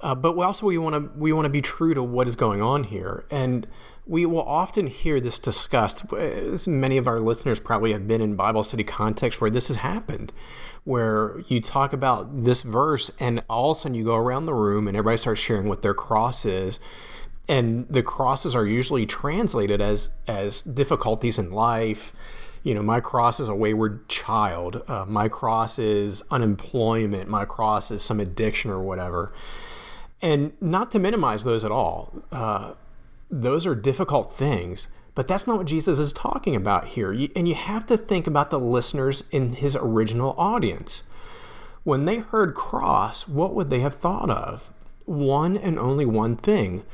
Uh, 0.00 0.14
but 0.14 0.36
we 0.36 0.44
also 0.44 0.66
we 0.66 0.76
want 0.76 0.94
to 0.94 1.18
we 1.18 1.32
want 1.32 1.44
to 1.44 1.50
be 1.50 1.62
true 1.62 1.94
to 1.94 2.02
what 2.02 2.26
is 2.26 2.34
going 2.34 2.60
on 2.60 2.82
here. 2.82 3.24
And 3.30 3.66
we 4.06 4.24
will 4.24 4.42
often 4.42 4.86
hear 4.86 5.20
this 5.20 5.38
discussed. 5.38 6.12
As 6.12 6.68
Many 6.68 6.96
of 6.96 7.08
our 7.08 7.18
listeners 7.18 7.58
probably 7.58 7.92
have 7.92 8.06
been 8.06 8.20
in 8.20 8.36
Bible 8.36 8.62
study 8.62 8.84
context 8.84 9.40
where 9.40 9.50
this 9.50 9.66
has 9.68 9.78
happened, 9.78 10.32
where 10.84 11.40
you 11.48 11.60
talk 11.60 11.92
about 11.92 12.44
this 12.44 12.62
verse, 12.62 13.10
and 13.18 13.42
all 13.50 13.72
of 13.72 13.78
a 13.78 13.80
sudden 13.80 13.96
you 13.96 14.04
go 14.04 14.14
around 14.14 14.46
the 14.46 14.54
room 14.54 14.86
and 14.86 14.96
everybody 14.96 15.16
starts 15.16 15.40
sharing 15.40 15.68
what 15.68 15.82
their 15.82 15.94
cross 15.94 16.44
is. 16.44 16.78
And 17.48 17.88
the 17.88 18.02
crosses 18.02 18.54
are 18.54 18.66
usually 18.66 19.06
translated 19.06 19.80
as 19.80 20.10
as 20.26 20.62
difficulties 20.62 21.38
in 21.38 21.50
life. 21.50 22.12
You 22.62 22.74
know, 22.74 22.82
my 22.82 23.00
cross 23.00 23.38
is 23.38 23.48
a 23.48 23.54
wayward 23.54 24.08
child. 24.08 24.82
Uh, 24.88 25.04
my 25.06 25.28
cross 25.28 25.78
is 25.78 26.22
unemployment. 26.30 27.28
My 27.28 27.44
cross 27.44 27.92
is 27.92 28.02
some 28.02 28.18
addiction 28.18 28.72
or 28.72 28.82
whatever. 28.82 29.32
And 30.22 30.52
not 30.60 30.90
to 30.92 30.98
minimize 30.98 31.44
those 31.44 31.64
at 31.64 31.70
all. 31.70 32.24
Uh, 32.32 32.72
those 33.30 33.66
are 33.66 33.74
difficult 33.74 34.32
things, 34.32 34.88
but 35.14 35.26
that's 35.26 35.46
not 35.46 35.58
what 35.58 35.66
Jesus 35.66 35.98
is 35.98 36.12
talking 36.12 36.54
about 36.54 36.88
here. 36.88 37.10
And 37.34 37.48
you 37.48 37.54
have 37.54 37.86
to 37.86 37.96
think 37.96 38.26
about 38.26 38.50
the 38.50 38.60
listeners 38.60 39.24
in 39.30 39.54
his 39.54 39.76
original 39.76 40.34
audience. 40.38 41.02
When 41.84 42.04
they 42.04 42.18
heard 42.18 42.54
cross, 42.54 43.26
what 43.26 43.54
would 43.54 43.70
they 43.70 43.80
have 43.80 43.94
thought 43.94 44.30
of? 44.30 44.70
One 45.04 45.56
and 45.56 45.78
only 45.78 46.04
one 46.04 46.36
thing 46.36 46.84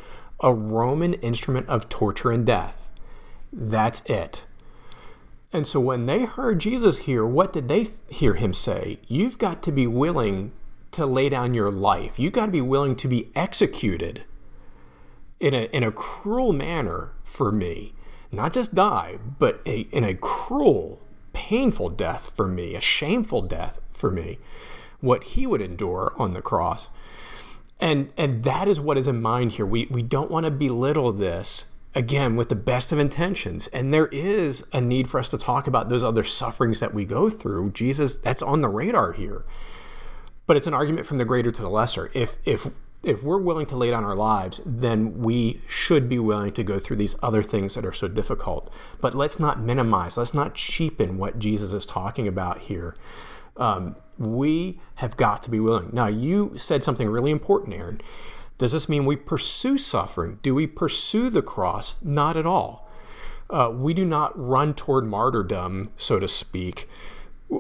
a 0.41 0.53
Roman 0.53 1.15
instrument 1.15 1.69
of 1.69 1.89
torture 1.89 2.33
and 2.33 2.45
death. 2.45 2.91
That's 3.53 4.01
it. 4.07 4.45
And 5.53 5.67
so 5.67 5.79
when 5.79 6.07
they 6.07 6.25
heard 6.25 6.59
Jesus 6.59 6.99
here, 6.99 7.25
what 7.25 7.53
did 7.53 7.69
they 7.69 7.89
hear 8.09 8.35
him 8.35 8.53
say? 8.53 8.99
You've 9.07 9.39
got 9.39 9.63
to 9.63 9.73
be 9.73 9.87
willing 9.87 10.53
to 10.93 11.07
lay 11.07 11.29
down 11.29 11.55
your 11.55 11.71
life. 11.71 12.19
You've 12.19 12.33
got 12.33 12.47
to 12.47 12.53
be 12.53 12.61
willing 12.61 12.97
to 12.97 13.09
be 13.09 13.31
executed 13.35 14.25
in 15.43 15.55
a, 15.55 15.65
in 15.65 15.83
a 15.83 15.91
cruel 15.91 16.53
manner 16.53 17.13
for 17.25 17.51
me, 17.51 17.93
not 18.31 18.53
just 18.53 18.75
die, 18.75 19.19
but 19.41 19.61
a, 19.67 19.81
in 19.91 20.05
a 20.05 20.15
cruel, 20.15 21.03
painful 21.33 21.91
death 21.91 22.33
for 22.35 22.47
me, 22.47 22.77
a 22.77 22.81
shameful 22.81 23.43
death 23.43 23.81
for 23.91 24.11
me, 24.11 24.39
what 25.01 25.25
he 25.25 25.47
would 25.47 25.61
endure 25.61 26.15
on 26.17 26.31
the 26.31 26.41
cross. 26.41 26.89
And 27.81 28.13
and 28.17 28.45
that 28.45 28.69
is 28.69 28.79
what 28.79 28.97
is 28.97 29.09
in 29.09 29.21
mind 29.21 29.53
here. 29.53 29.67
We 29.67 29.89
we 29.91 30.03
don't 30.03 30.31
want 30.31 30.45
to 30.45 30.53
belittle 30.53 31.11
this 31.11 31.67
again 31.97 32.37
with 32.37 32.49
the 32.49 32.55
best 32.55 32.93
of 32.93 33.01
intentions. 33.01 33.67
And 33.67 33.93
there 33.93 34.07
is 34.07 34.65
a 34.73 34.81
need 34.81 35.11
for 35.11 35.19
us 35.19 35.29
to 35.31 35.39
talk 35.39 35.67
about 35.67 35.89
those 35.89 36.05
other 36.05 36.23
sufferings 36.23 36.79
that 36.79 36.95
we 36.95 37.05
go 37.05 37.29
through. 37.29 37.73
Jesus, 37.73 38.15
that's 38.15 38.41
on 38.41 38.61
the 38.61 38.69
radar 38.69 39.13
here. 39.13 39.45
But 40.47 40.57
it's 40.57 40.69
an 40.69 40.75
argument 40.75 41.07
from 41.07 41.19
the 41.19 41.25
greater 41.25 41.51
to 41.51 41.63
the 41.63 41.69
lesser. 41.69 42.13
If 42.15 42.37
if 42.45 42.71
if 43.03 43.23
we're 43.23 43.39
willing 43.39 43.67
to 43.67 43.77
lay 43.77 43.91
down 43.91 44.05
our 44.05 44.15
lives, 44.15 44.61
then 44.65 45.19
we 45.19 45.61
should 45.67 46.09
be 46.09 46.19
willing 46.19 46.53
to 46.53 46.63
go 46.63 46.79
through 46.79 46.97
these 46.97 47.17
other 47.23 47.43
things 47.43 47.75
that 47.75 47.85
are 47.85 47.93
so 47.93 48.07
difficult. 48.07 48.73
But 49.01 49.15
let's 49.15 49.41
not 49.41 49.61
minimize, 49.61 50.17
let's 50.17 50.35
not 50.35 50.55
cheapen 50.55 51.19
what 51.19 51.39
Jesus 51.39 51.73
is 51.73 51.85
talking 51.85 52.29
about 52.29 52.61
here. 52.61 52.95
Um, 53.57 53.97
we 54.19 54.81
have 54.97 55.17
got 55.17 55.43
to 55.43 55.51
be 55.51 55.59
willing. 55.59 55.91
Now, 55.93 56.07
you 56.07 56.55
said 56.57 56.85
something 56.85 57.09
really 57.09 57.33
important, 57.33 57.75
Aaron. 57.75 58.01
Does 58.59 58.73
this 58.73 58.89
mean 58.89 59.05
we 59.05 59.17
pursue 59.17 59.77
suffering? 59.77 60.39
Do 60.43 60.55
we 60.55 60.69
pursue 60.69 61.29
the 61.29 61.43
cross? 61.43 61.97
Not 62.03 62.37
at 62.37 62.47
all. 62.47 62.89
Uh, 63.51 63.71
we 63.75 63.93
do 63.93 64.05
not 64.05 64.39
run 64.39 64.75
toward 64.75 65.05
martyrdom, 65.05 65.91
so 65.97 66.21
to 66.21 66.29
speak. 66.29 66.89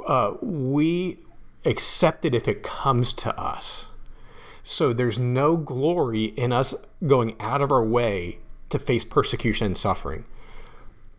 Uh, 0.06 0.34
we 0.40 1.18
accept 1.64 2.24
it 2.24 2.34
if 2.34 2.46
it 2.46 2.62
comes 2.62 3.12
to 3.14 3.38
us. 3.38 3.88
So 4.64 4.92
there's 4.92 5.18
no 5.18 5.56
glory 5.56 6.26
in 6.26 6.52
us 6.52 6.74
going 7.06 7.36
out 7.40 7.62
of 7.62 7.72
our 7.72 7.84
way 7.84 8.38
to 8.70 8.78
face 8.78 9.04
persecution 9.04 9.66
and 9.66 9.78
suffering. 9.78 10.24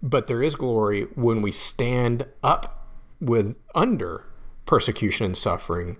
But 0.01 0.27
there 0.27 0.43
is 0.43 0.55
glory 0.55 1.03
when 1.15 1.41
we 1.41 1.51
stand 1.51 2.25
up 2.43 2.87
with 3.19 3.57
under 3.73 4.25
persecution 4.65 5.25
and 5.25 5.37
suffering, 5.37 5.97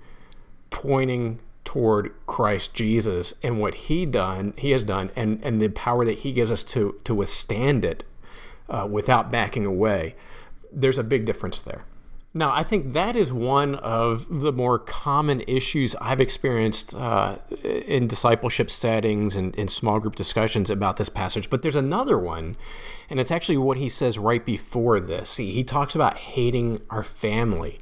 pointing 0.70 1.40
toward 1.64 2.14
Christ 2.28 2.74
Jesus 2.74 3.34
and 3.42 3.60
what 3.60 3.76
he 3.76 4.06
done 4.06 4.54
he 4.58 4.72
has 4.72 4.84
done 4.84 5.10
and 5.16 5.40
and 5.44 5.62
the 5.62 5.70
power 5.70 6.04
that 6.04 6.20
he 6.20 6.34
gives 6.34 6.52
us 6.52 6.64
to 6.66 7.00
to 7.06 7.16
withstand 7.16 7.86
it 7.86 8.04
uh, 8.70 8.88
without 8.90 9.32
backing 9.32 9.66
away. 9.66 10.16
There's 10.72 10.98
a 10.98 11.04
big 11.04 11.26
difference 11.26 11.60
there. 11.60 11.86
Now, 12.36 12.52
I 12.52 12.64
think 12.64 12.94
that 12.94 13.16
is 13.16 13.32
one 13.32 13.76
of 13.76 14.42
the 14.42 14.52
more 14.52 14.80
common 14.80 15.42
issues 15.48 15.94
I've 16.02 16.20
experienced 16.20 16.96
uh, 16.96 17.38
in 17.64 18.08
discipleship 18.08 18.72
settings 18.72 19.36
and 19.36 19.54
in 19.56 19.68
small 19.68 20.00
group 20.00 20.16
discussions 20.16 20.72
about 20.72 20.98
this 20.98 21.10
passage. 21.10 21.52
But 21.52 21.62
there's 21.62 21.76
another 21.76 22.18
one, 22.18 22.56
and 23.08 23.20
it's 23.20 23.30
actually 23.30 23.58
what 23.58 23.78
he 23.78 23.88
says 23.88 24.18
right 24.18 24.44
before 24.44 25.00
this. 25.00 25.38
He, 25.38 25.52
he 25.52 25.64
talks 25.64 25.94
about 25.94 26.18
hating 26.18 26.82
our 26.90 27.04
family. 27.04 27.80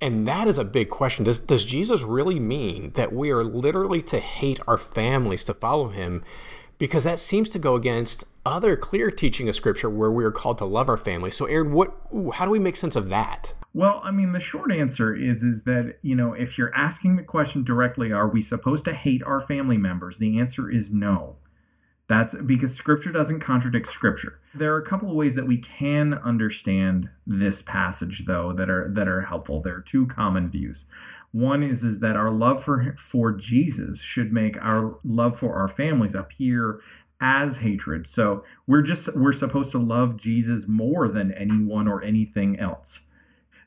And 0.00 0.26
that 0.26 0.48
is 0.48 0.58
a 0.58 0.64
big 0.64 0.90
question. 0.90 1.24
Does, 1.24 1.38
does 1.38 1.64
Jesus 1.64 2.02
really 2.02 2.40
mean 2.40 2.90
that 2.92 3.12
we 3.12 3.30
are 3.30 3.44
literally 3.44 4.02
to 4.02 4.18
hate 4.18 4.58
our 4.66 4.78
families 4.78 5.44
to 5.44 5.54
follow 5.54 5.88
him? 5.88 6.24
Because 6.80 7.04
that 7.04 7.20
seems 7.20 7.48
to 7.50 7.58
go 7.58 7.76
against 7.76 8.24
other 8.44 8.74
clear 8.74 9.10
teaching 9.10 9.48
of 9.48 9.54
Scripture 9.54 9.90
where 9.90 10.10
we 10.10 10.24
are 10.24 10.32
called 10.32 10.58
to 10.58 10.64
love 10.64 10.88
our 10.88 10.96
family. 10.96 11.30
So, 11.30 11.44
Aaron, 11.44 11.72
what? 11.72 11.94
How 12.34 12.46
do 12.46 12.50
we 12.50 12.58
make 12.58 12.74
sense 12.74 12.96
of 12.96 13.10
that? 13.10 13.52
Well, 13.72 14.00
I 14.02 14.10
mean, 14.10 14.32
the 14.32 14.40
short 14.40 14.72
answer 14.72 15.14
is 15.14 15.42
is 15.44 15.64
that 15.64 15.98
you 16.02 16.16
know 16.16 16.32
if 16.32 16.58
you're 16.58 16.74
asking 16.74 17.16
the 17.16 17.22
question 17.22 17.62
directly, 17.62 18.10
are 18.10 18.28
we 18.28 18.42
supposed 18.42 18.86
to 18.86 18.94
hate 18.94 19.22
our 19.22 19.40
family 19.40 19.76
members? 19.76 20.18
The 20.18 20.40
answer 20.40 20.70
is 20.70 20.90
no. 20.90 21.36
That's 22.08 22.34
because 22.34 22.74
Scripture 22.74 23.12
doesn't 23.12 23.38
contradict 23.38 23.86
Scripture. 23.86 24.40
There 24.52 24.74
are 24.74 24.78
a 24.78 24.84
couple 24.84 25.08
of 25.10 25.14
ways 25.14 25.36
that 25.36 25.46
we 25.46 25.58
can 25.58 26.14
understand 26.14 27.08
this 27.24 27.62
passage, 27.62 28.24
though, 28.26 28.52
that 28.54 28.68
are 28.68 28.90
that 28.92 29.06
are 29.06 29.20
helpful. 29.20 29.62
There 29.62 29.76
are 29.76 29.80
two 29.80 30.06
common 30.06 30.50
views. 30.50 30.86
One 31.32 31.62
is 31.62 31.84
is 31.84 32.00
that 32.00 32.16
our 32.16 32.30
love 32.30 32.64
for 32.64 32.94
for 32.98 33.32
Jesus 33.32 34.02
should 34.02 34.32
make 34.32 34.56
our 34.60 34.98
love 35.04 35.38
for 35.38 35.54
our 35.54 35.68
families 35.68 36.14
appear 36.14 36.80
as 37.20 37.58
hatred. 37.58 38.06
So 38.06 38.44
we're 38.66 38.82
just 38.82 39.14
we're 39.14 39.32
supposed 39.32 39.70
to 39.72 39.78
love 39.78 40.16
Jesus 40.16 40.66
more 40.66 41.08
than 41.08 41.32
anyone 41.32 41.86
or 41.86 42.02
anything 42.02 42.58
else. 42.58 43.02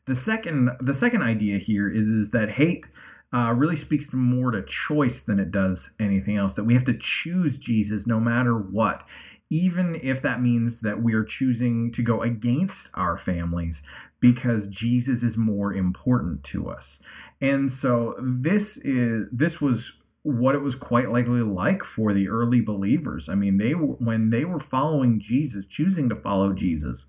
The 0.05 0.15
second 0.15 0.71
the 0.81 0.93
second 0.93 1.21
idea 1.21 1.57
here 1.57 1.89
is 1.89 2.07
is 2.07 2.31
that 2.31 2.51
hate 2.51 2.87
uh, 3.33 3.51
really 3.53 3.75
speaks 3.75 4.13
more 4.13 4.51
to 4.51 4.63
choice 4.63 5.21
than 5.21 5.39
it 5.39 5.51
does 5.51 5.91
anything 5.99 6.37
else. 6.37 6.55
That 6.55 6.65
we 6.65 6.73
have 6.73 6.83
to 6.85 6.97
choose 6.97 7.57
Jesus 7.57 8.05
no 8.05 8.19
matter 8.19 8.55
what, 8.55 9.03
even 9.49 9.99
if 10.01 10.21
that 10.21 10.41
means 10.41 10.81
that 10.81 11.01
we 11.01 11.13
are 11.13 11.23
choosing 11.23 11.91
to 11.93 12.03
go 12.03 12.21
against 12.21 12.89
our 12.93 13.17
families 13.17 13.81
because 14.19 14.67
Jesus 14.67 15.23
is 15.23 15.37
more 15.37 15.73
important 15.73 16.43
to 16.45 16.69
us. 16.69 17.01
And 17.43 17.69
so 17.69 18.15
this 18.21 18.77
is 18.77 19.27
this 19.29 19.59
was 19.59 19.91
what 20.23 20.55
it 20.55 20.61
was 20.61 20.75
quite 20.75 21.11
likely 21.11 21.41
like 21.41 21.83
for 21.83 22.13
the 22.13 22.29
early 22.29 22.61
believers. 22.61 23.27
I 23.27 23.35
mean, 23.35 23.57
they 23.57 23.71
when 23.71 24.29
they 24.29 24.45
were 24.45 24.61
following 24.61 25.19
Jesus, 25.19 25.65
choosing 25.65 26.07
to 26.07 26.15
follow 26.15 26.53
Jesus, 26.53 27.05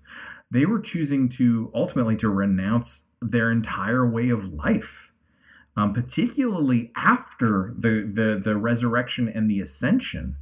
they 0.51 0.65
were 0.65 0.81
choosing 0.81 1.29
to 1.29 1.71
ultimately 1.73 2.17
to 2.17 2.27
renounce 2.29 3.05
their 3.21 3.49
entire 3.49 4.07
way 4.07 4.29
of 4.29 4.53
life. 4.53 5.13
Um, 5.77 5.91
particularly 5.91 6.91
after 6.95 7.73
the, 7.77 8.09
the 8.13 8.41
the 8.41 8.57
resurrection 8.57 9.29
and 9.29 9.49
the 9.49 9.61
ascension, 9.61 10.35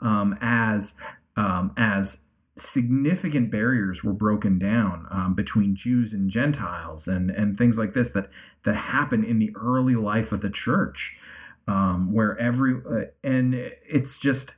um, 0.00 0.36
as 0.40 0.94
um, 1.36 1.72
as 1.76 2.21
significant 2.56 3.50
barriers 3.50 4.04
were 4.04 4.12
broken 4.12 4.58
down 4.58 5.06
um, 5.10 5.34
between 5.34 5.74
Jews 5.74 6.12
and 6.12 6.30
Gentiles 6.30 7.08
and 7.08 7.30
and 7.30 7.56
things 7.56 7.78
like 7.78 7.94
this 7.94 8.12
that 8.12 8.30
that 8.64 8.76
happened 8.76 9.24
in 9.24 9.38
the 9.38 9.52
early 9.56 9.94
life 9.94 10.32
of 10.32 10.42
the 10.42 10.50
church, 10.50 11.16
um, 11.66 12.12
where 12.12 12.38
every 12.38 12.74
uh, 12.74 13.04
and 13.24 13.54
it's 13.54 14.18
just 14.18 14.54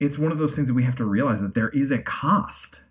it's 0.00 0.18
one 0.18 0.32
of 0.32 0.38
those 0.38 0.54
things 0.54 0.68
that 0.68 0.74
we 0.74 0.84
have 0.84 0.96
to 0.96 1.04
realize 1.04 1.40
that 1.40 1.54
there 1.54 1.70
is 1.70 1.90
a 1.90 1.98
cost 1.98 2.82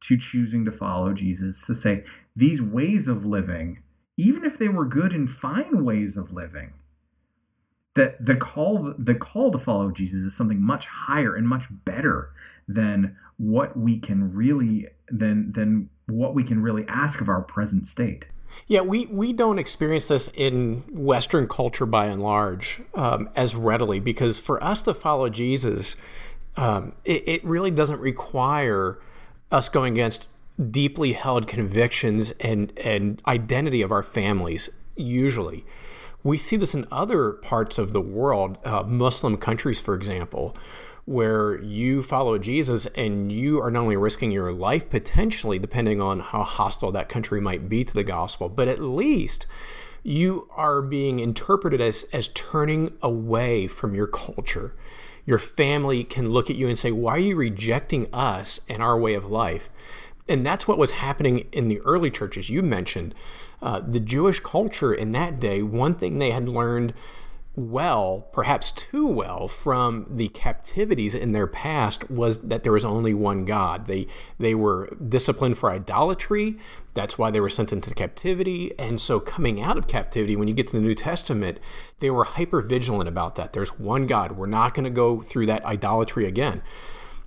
to 0.00 0.16
choosing 0.16 0.64
to 0.64 0.70
follow 0.70 1.12
Jesus, 1.12 1.66
to 1.66 1.74
say 1.74 2.04
these 2.34 2.62
ways 2.62 3.08
of 3.08 3.26
living, 3.26 3.82
even 4.16 4.44
if 4.44 4.58
they 4.58 4.68
were 4.68 4.86
good 4.86 5.12
and 5.12 5.28
fine 5.28 5.84
ways 5.84 6.16
of 6.16 6.32
living, 6.32 6.72
that 7.94 8.24
the 8.24 8.36
call 8.36 8.94
the 8.98 9.14
call 9.14 9.52
to 9.52 9.58
follow 9.58 9.92
Jesus 9.92 10.24
is 10.24 10.36
something 10.36 10.60
much 10.60 10.86
higher 10.86 11.36
and 11.36 11.46
much 11.46 11.66
better 11.84 12.30
than 12.66 13.16
what 13.38 13.76
we 13.76 13.98
can 13.98 14.34
really 14.34 14.88
than 15.08 15.52
than 15.52 15.88
what 16.06 16.34
we 16.34 16.42
can 16.42 16.60
really 16.60 16.84
ask 16.88 17.20
of 17.20 17.28
our 17.28 17.42
present 17.42 17.86
state. 17.86 18.26
Yeah, 18.66 18.80
we, 18.80 19.06
we 19.06 19.32
don't 19.32 19.58
experience 19.58 20.08
this 20.08 20.28
in 20.34 20.84
Western 20.90 21.48
culture 21.48 21.86
by 21.86 22.06
and 22.06 22.20
large 22.20 22.80
um, 22.94 23.30
as 23.36 23.54
readily 23.54 24.00
because 24.00 24.38
for 24.38 24.62
us 24.62 24.82
to 24.82 24.94
follow 24.94 25.28
Jesus, 25.28 25.96
um, 26.56 26.94
it, 27.04 27.28
it 27.28 27.44
really 27.44 27.70
doesn't 27.70 28.00
require 28.00 28.98
us 29.50 29.68
going 29.68 29.92
against 29.92 30.26
deeply 30.70 31.12
held 31.12 31.46
convictions 31.46 32.32
and, 32.40 32.76
and 32.84 33.22
identity 33.26 33.80
of 33.80 33.92
our 33.92 34.02
families, 34.02 34.70
usually. 34.96 35.64
We 36.24 36.36
see 36.36 36.56
this 36.56 36.74
in 36.74 36.86
other 36.90 37.32
parts 37.32 37.78
of 37.78 37.92
the 37.92 38.00
world, 38.00 38.58
uh, 38.64 38.82
Muslim 38.82 39.36
countries, 39.36 39.80
for 39.80 39.94
example, 39.94 40.56
where 41.08 41.60
you 41.62 42.02
follow 42.02 42.38
Jesus 42.38 42.86
and 42.94 43.32
you 43.32 43.60
are 43.62 43.70
not 43.70 43.82
only 43.82 43.96
risking 43.96 44.30
your 44.30 44.52
life 44.52 44.90
potentially, 44.90 45.58
depending 45.58 46.00
on 46.00 46.20
how 46.20 46.42
hostile 46.42 46.92
that 46.92 47.08
country 47.08 47.40
might 47.40 47.68
be 47.68 47.84
to 47.84 47.94
the 47.94 48.04
gospel, 48.04 48.48
but 48.48 48.68
at 48.68 48.80
least 48.80 49.46
you 50.02 50.48
are 50.54 50.82
being 50.82 51.18
interpreted 51.18 51.80
as, 51.80 52.04
as 52.12 52.28
turning 52.28 52.96
away 53.02 53.66
from 53.66 53.94
your 53.94 54.06
culture 54.06 54.74
your 55.28 55.38
family 55.38 56.04
can 56.04 56.30
look 56.30 56.48
at 56.48 56.56
you 56.56 56.68
and 56.68 56.78
say, 56.78 56.90
Why 56.90 57.16
are 57.16 57.18
you 57.18 57.36
rejecting 57.36 58.08
us 58.14 58.62
and 58.66 58.82
our 58.82 58.98
way 58.98 59.12
of 59.12 59.26
life? 59.26 59.68
And 60.26 60.44
that's 60.44 60.66
what 60.66 60.78
was 60.78 60.92
happening 60.92 61.46
in 61.52 61.68
the 61.68 61.80
early 61.80 62.10
churches. 62.10 62.48
You 62.48 62.62
mentioned 62.62 63.14
uh, 63.60 63.80
the 63.80 64.00
Jewish 64.00 64.40
culture 64.40 64.94
in 64.94 65.12
that 65.12 65.38
day, 65.38 65.62
one 65.62 65.92
thing 65.92 66.18
they 66.18 66.30
had 66.30 66.48
learned 66.48 66.94
well, 67.58 68.28
perhaps 68.32 68.70
too 68.70 69.06
well, 69.08 69.48
from 69.48 70.06
the 70.08 70.28
captivities 70.28 71.14
in 71.14 71.32
their 71.32 71.48
past 71.48 72.08
was 72.08 72.38
that 72.48 72.62
there 72.62 72.72
was 72.72 72.84
only 72.84 73.12
one 73.12 73.44
God. 73.44 73.86
They 73.86 74.06
they 74.38 74.54
were 74.54 74.88
disciplined 75.08 75.58
for 75.58 75.70
idolatry. 75.70 76.58
That's 76.94 77.18
why 77.18 77.32
they 77.32 77.40
were 77.40 77.50
sent 77.50 77.72
into 77.72 77.92
captivity. 77.94 78.72
And 78.78 79.00
so, 79.00 79.18
coming 79.18 79.60
out 79.60 79.76
of 79.76 79.88
captivity, 79.88 80.36
when 80.36 80.46
you 80.46 80.54
get 80.54 80.68
to 80.68 80.76
the 80.76 80.86
New 80.86 80.94
Testament, 80.94 81.58
they 81.98 82.10
were 82.10 82.24
hyper 82.24 82.62
vigilant 82.62 83.08
about 83.08 83.34
that. 83.34 83.52
There's 83.52 83.76
one 83.76 84.06
God. 84.06 84.32
We're 84.32 84.46
not 84.46 84.74
going 84.74 84.84
to 84.84 84.90
go 84.90 85.20
through 85.20 85.46
that 85.46 85.64
idolatry 85.64 86.26
again. 86.26 86.62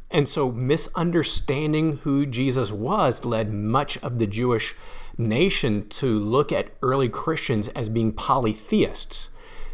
And 0.10 0.30
so, 0.30 0.50
misunderstanding 0.50 1.98
who 1.98 2.26
Jesus 2.26 2.72
was 2.72 3.26
led 3.26 3.52
much 3.52 3.98
of 3.98 4.20
the 4.20 4.28
Jewish 4.28 4.76
nation 5.18 5.90
to 5.90 6.20
look 6.20 6.54
at 6.54 6.72
early 6.82 7.10
Christians 7.10 7.68
as 7.70 7.90
being 7.90 8.14
polytheists 8.14 9.30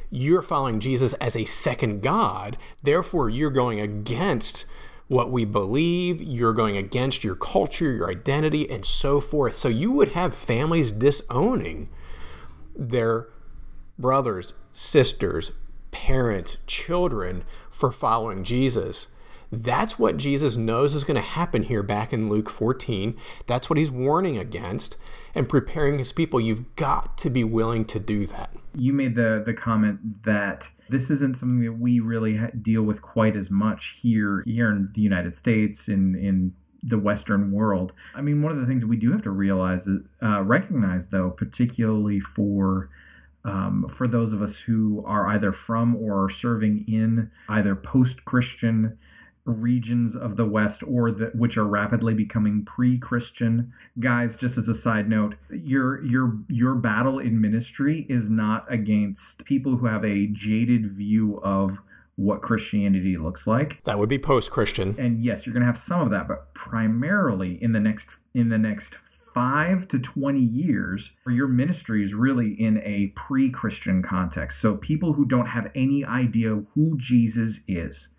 you're 0.10 0.42
following 0.42 0.80
Jesus 0.80 1.14
as 1.16 1.36
a 1.36 1.46
second 1.46 2.02
God. 2.02 2.58
Therefore, 2.82 3.30
you're 3.30 3.50
going 3.50 3.80
against 3.80 4.66
what 5.08 5.32
we 5.32 5.46
believe, 5.46 6.22
you're 6.22 6.54
going 6.54 6.76
against 6.76 7.24
your 7.24 7.36
culture, 7.36 7.92
your 7.92 8.10
identity, 8.10 8.70
and 8.70 8.86
so 8.86 9.22
forth. 9.22 9.58
So 9.58 9.70
you 9.70 9.92
would 9.92 10.10
have 10.10 10.34
families 10.34 10.92
disowning 10.92 11.90
their 12.76 13.30
brothers, 13.98 14.54
sisters, 14.74 15.52
parents, 15.92 16.58
children 16.68 17.44
for 17.70 17.92
following 17.92 18.44
Jesus. 18.44 19.08
That's 19.52 19.98
what 19.98 20.18
Jesus 20.18 20.58
knows 20.58 20.94
is 20.94 21.06
going 21.06 21.16
to 21.16 21.22
happen 21.22 21.64
here 21.64 21.84
back 21.84 22.12
in 22.12 22.30
Luke 22.30 22.50
14. 22.50 23.16
That's 23.46 23.70
what 23.70 23.78
he's 23.78 23.90
warning 23.90 24.38
against 24.38 24.98
and 25.38 25.48
preparing 25.48 26.00
his 26.00 26.12
people. 26.12 26.42
You've 26.42 26.76
got 26.76 27.18
to 27.20 27.30
be 27.30 27.44
willing 27.44 27.86
to 27.86 28.00
do 28.00 28.26
that. 28.28 28.50
You 28.76 28.92
made 28.92 29.16
the 29.16 29.42
the 29.46 29.54
comment 29.54 30.24
that 30.24 30.70
this 30.90 31.10
isn't 31.10 31.36
something 31.38 31.62
that 31.62 31.74
we 31.74 32.00
really 32.00 32.40
deal 32.62 32.82
with 32.82 33.02
quite 33.02 33.36
as 33.36 33.50
much 33.50 34.00
here 34.02 34.44
here 34.46 34.70
in 34.70 34.90
the 34.94 35.02
United 35.02 35.36
States 35.36 35.88
in 35.88 36.16
in 36.16 36.54
the 36.84 36.98
Western 36.98 37.52
world. 37.52 37.94
I 38.16 38.22
mean, 38.22 38.42
one 38.42 38.52
of 38.52 38.60
the 38.60 38.66
things 38.66 38.82
that 38.82 38.88
we 38.88 38.98
do 38.98 39.12
have 39.12 39.24
to 39.24 39.32
realize, 39.32 39.90
uh, 40.22 40.44
recognize 40.44 41.08
though, 41.08 41.30
particularly 41.30 42.20
for 42.20 42.90
um, 43.44 43.88
for 43.90 44.08
those 44.08 44.34
of 44.34 44.42
us 44.42 44.60
who 44.60 45.04
are 45.06 45.28
either 45.28 45.52
from 45.52 45.96
or 45.96 46.26
are 46.26 46.30
serving 46.30 46.86
in 46.88 47.32
either 47.48 47.76
post-Christian 47.76 48.98
regions 49.48 50.16
of 50.16 50.36
the 50.36 50.46
West 50.46 50.84
or 50.84 51.10
which 51.10 51.58
are 51.58 51.66
rapidly 51.66 52.14
becoming 52.14 52.66
pre-Christian. 52.66 53.74
Guys, 54.00 54.38
just 54.38 54.58
as 54.58 54.68
a 54.68 54.74
side 54.74 55.10
note, 55.10 55.36
your 55.50 56.04
your 56.04 56.38
your 56.50 56.76
battle 56.76 57.18
in 57.18 57.40
ministry 57.42 58.06
is 58.10 58.30
not 58.30 58.72
against 58.72 59.46
people 59.46 59.78
who 59.78 59.86
have 59.88 60.04
a 60.04 60.28
jaded 60.28 60.92
view 60.92 61.40
of 61.42 61.80
what 62.18 62.42
Christianity 62.42 63.16
looks 63.16 63.46
like. 63.48 63.84
That 63.84 64.00
would 64.00 64.10
be 64.10 64.18
post-Christian. 64.18 64.96
And 64.98 65.24
yes, 65.24 65.46
you're 65.46 65.54
going 65.54 65.62
to 65.62 65.68
have 65.68 65.78
some 65.78 66.02
of 66.02 66.10
that, 66.10 66.28
but 66.28 66.54
primarily 66.54 67.62
in 67.62 67.72
the 67.72 67.80
next 67.80 68.18
in 68.34 68.50
the 68.50 68.58
next 68.58 68.98
5 69.34 69.88
to 69.90 70.00
20 70.00 70.40
years, 70.40 71.12
your 71.28 71.48
ministry 71.48 72.04
is 72.04 72.16
really 72.16 72.54
in 72.54 72.82
a 72.84 73.14
pre-Christian 73.16 74.02
context. 74.02 74.60
So 74.60 74.76
people 74.76 75.14
who 75.14 75.26
don't 75.26 75.48
have 75.48 75.70
any 75.76 76.04
idea 76.04 76.64
who 76.74 76.98
Jesus 76.98 77.60
is 77.68 78.10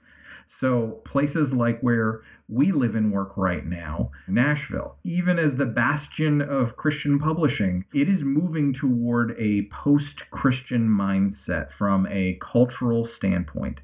so, 0.51 1.03
places 1.05 1.53
like 1.53 1.81
where 1.83 2.23
we 2.49 2.73
live 2.73 2.95
and 2.95 3.13
work 3.13 3.37
right 3.37 3.67
now, 3.67 4.11
Nashville, 4.27 4.97
even 5.05 5.39
as 5.39 5.57
the 5.57 5.67
bastion 5.67 6.41
of 6.41 6.75
Christian 6.75 7.19
publishing, 7.19 7.85
it 7.93 8.09
is 8.09 8.25
moving 8.25 8.73
toward 8.73 9.37
a 9.39 9.69
post 9.71 10.31
Christian 10.31 10.89
mindset 10.89 11.71
from 11.71 12.07
a 12.09 12.39
cultural 12.41 13.05
standpoint. 13.05 13.83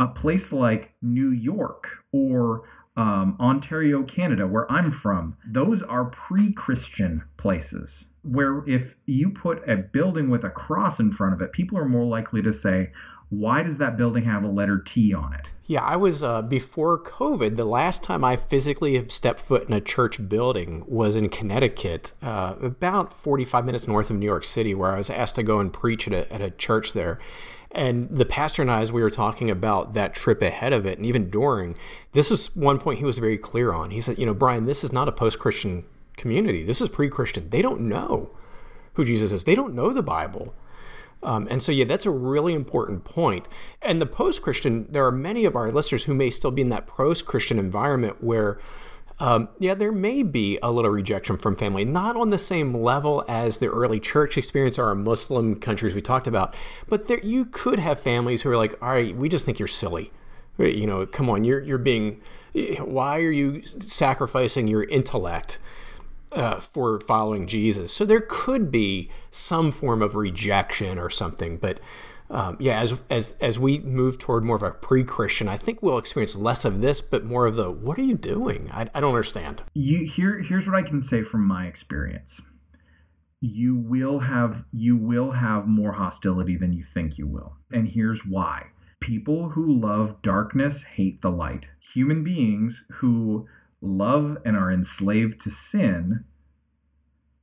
A 0.00 0.08
place 0.08 0.52
like 0.52 0.94
New 1.02 1.30
York 1.30 1.98
or 2.12 2.62
um, 2.96 3.36
Ontario, 3.38 4.02
Canada, 4.02 4.46
where 4.46 4.70
I'm 4.72 4.90
from, 4.90 5.36
those 5.46 5.82
are 5.82 6.06
pre 6.06 6.50
Christian 6.50 7.24
places 7.36 8.06
where 8.22 8.64
if 8.66 8.96
you 9.06 9.30
put 9.30 9.66
a 9.68 9.76
building 9.76 10.30
with 10.30 10.44
a 10.44 10.50
cross 10.50 10.98
in 10.98 11.12
front 11.12 11.34
of 11.34 11.40
it, 11.40 11.52
people 11.52 11.78
are 11.78 11.84
more 11.84 12.04
likely 12.04 12.42
to 12.42 12.52
say, 12.52 12.90
why 13.28 13.62
does 13.62 13.78
that 13.78 13.96
building 13.96 14.24
have 14.24 14.44
a 14.44 14.48
letter 14.48 14.78
T 14.78 15.12
on 15.12 15.34
it? 15.34 15.50
Yeah, 15.66 15.82
I 15.82 15.96
was 15.96 16.22
uh, 16.22 16.42
before 16.42 16.96
COVID. 16.96 17.56
The 17.56 17.64
last 17.64 18.04
time 18.04 18.22
I 18.22 18.36
physically 18.36 18.94
have 18.94 19.10
stepped 19.10 19.40
foot 19.40 19.66
in 19.66 19.74
a 19.74 19.80
church 19.80 20.28
building 20.28 20.84
was 20.86 21.16
in 21.16 21.28
Connecticut, 21.28 22.12
uh, 22.22 22.54
about 22.62 23.12
45 23.12 23.64
minutes 23.64 23.88
north 23.88 24.10
of 24.10 24.16
New 24.16 24.26
York 24.26 24.44
City, 24.44 24.74
where 24.74 24.92
I 24.92 24.98
was 24.98 25.10
asked 25.10 25.34
to 25.36 25.42
go 25.42 25.58
and 25.58 25.72
preach 25.72 26.06
at 26.06 26.14
a, 26.14 26.32
at 26.32 26.40
a 26.40 26.50
church 26.52 26.92
there. 26.92 27.18
And 27.72 28.08
the 28.08 28.24
pastor 28.24 28.62
and 28.62 28.70
I, 28.70 28.80
as 28.80 28.92
we 28.92 29.02
were 29.02 29.10
talking 29.10 29.50
about 29.50 29.94
that 29.94 30.14
trip 30.14 30.40
ahead 30.40 30.72
of 30.72 30.86
it, 30.86 30.98
and 30.98 31.06
even 31.06 31.30
during, 31.30 31.76
this 32.12 32.30
is 32.30 32.54
one 32.54 32.78
point 32.78 33.00
he 33.00 33.04
was 33.04 33.18
very 33.18 33.36
clear 33.36 33.72
on. 33.72 33.90
He 33.90 34.00
said, 34.00 34.18
You 34.18 34.26
know, 34.26 34.34
Brian, 34.34 34.66
this 34.66 34.84
is 34.84 34.92
not 34.92 35.08
a 35.08 35.12
post 35.12 35.40
Christian 35.40 35.84
community. 36.16 36.62
This 36.62 36.80
is 36.80 36.88
pre 36.88 37.10
Christian. 37.10 37.50
They 37.50 37.60
don't 37.60 37.82
know 37.82 38.30
who 38.94 39.04
Jesus 39.04 39.32
is, 39.32 39.44
they 39.44 39.56
don't 39.56 39.74
know 39.74 39.92
the 39.92 40.02
Bible. 40.02 40.54
Um, 41.22 41.48
and 41.50 41.62
so, 41.62 41.72
yeah, 41.72 41.86
that's 41.86 42.06
a 42.06 42.10
really 42.10 42.54
important 42.54 43.04
point. 43.04 43.48
And 43.82 44.00
the 44.00 44.06
post 44.06 44.42
Christian, 44.42 44.86
there 44.90 45.04
are 45.06 45.12
many 45.12 45.44
of 45.44 45.56
our 45.56 45.72
listeners 45.72 46.04
who 46.04 46.14
may 46.14 46.30
still 46.30 46.50
be 46.50 46.62
in 46.62 46.68
that 46.68 46.86
post 46.86 47.26
Christian 47.26 47.58
environment 47.58 48.22
where, 48.22 48.60
um, 49.18 49.48
yeah, 49.58 49.74
there 49.74 49.92
may 49.92 50.22
be 50.22 50.58
a 50.62 50.70
little 50.70 50.90
rejection 50.90 51.38
from 51.38 51.56
family, 51.56 51.84
not 51.84 52.16
on 52.16 52.30
the 52.30 52.38
same 52.38 52.74
level 52.74 53.24
as 53.26 53.58
the 53.58 53.68
early 53.68 53.98
church 53.98 54.36
experience 54.36 54.78
or 54.78 54.84
our 54.84 54.94
Muslim 54.94 55.58
countries 55.58 55.94
we 55.94 56.02
talked 56.02 56.26
about, 56.26 56.54
but 56.86 57.08
there, 57.08 57.20
you 57.20 57.46
could 57.46 57.78
have 57.78 57.98
families 57.98 58.42
who 58.42 58.50
are 58.50 58.56
like, 58.56 58.80
all 58.82 58.90
right, 58.90 59.16
we 59.16 59.28
just 59.28 59.46
think 59.46 59.58
you're 59.58 59.66
silly. 59.66 60.12
You 60.58 60.86
know, 60.86 61.06
come 61.06 61.28
on, 61.28 61.44
you're, 61.44 61.62
you're 61.62 61.78
being, 61.78 62.20
why 62.78 63.18
are 63.20 63.30
you 63.30 63.62
sacrificing 63.62 64.68
your 64.68 64.84
intellect? 64.84 65.58
Uh, 66.32 66.60
for 66.60 67.00
following 67.00 67.46
Jesus. 67.46 67.92
So 67.92 68.04
there 68.04 68.24
could 68.26 68.70
be 68.70 69.10
some 69.30 69.72
form 69.72 70.02
of 70.02 70.16
rejection 70.16 70.98
or 70.98 71.10
something, 71.10 71.56
but 71.58 71.80
um, 72.28 72.56
yeah, 72.58 72.80
as 72.80 72.96
as 73.08 73.36
as 73.40 73.58
we 73.58 73.78
move 73.80 74.18
toward 74.18 74.44
more 74.44 74.56
of 74.56 74.62
a 74.62 74.72
pre-Christian, 74.72 75.48
I 75.48 75.56
think 75.56 75.82
we'll 75.82 75.98
experience 75.98 76.34
less 76.34 76.64
of 76.64 76.80
this, 76.80 77.00
but 77.00 77.24
more 77.24 77.46
of 77.46 77.54
the 77.54 77.70
"What 77.70 77.98
are 77.98 78.02
you 78.02 78.16
doing?" 78.16 78.68
I, 78.72 78.88
I 78.94 79.00
don't 79.00 79.10
understand. 79.10 79.62
You 79.74 80.04
here 80.04 80.40
here's 80.40 80.66
what 80.66 80.74
I 80.74 80.82
can 80.82 81.00
say 81.00 81.22
from 81.22 81.46
my 81.46 81.66
experience. 81.66 82.40
You 83.40 83.76
will 83.76 84.20
have 84.20 84.64
you 84.72 84.96
will 84.96 85.32
have 85.32 85.68
more 85.68 85.92
hostility 85.92 86.56
than 86.56 86.72
you 86.72 86.82
think 86.82 87.16
you 87.16 87.28
will, 87.28 87.58
and 87.70 87.86
here's 87.88 88.26
why. 88.26 88.68
People 88.98 89.50
who 89.50 89.80
love 89.80 90.20
darkness 90.22 90.82
hate 90.82 91.22
the 91.22 91.30
light. 91.30 91.68
Human 91.94 92.24
beings 92.24 92.84
who 92.94 93.46
love 93.86 94.38
and 94.44 94.56
are 94.56 94.70
enslaved 94.70 95.40
to 95.42 95.50
sin 95.50 96.24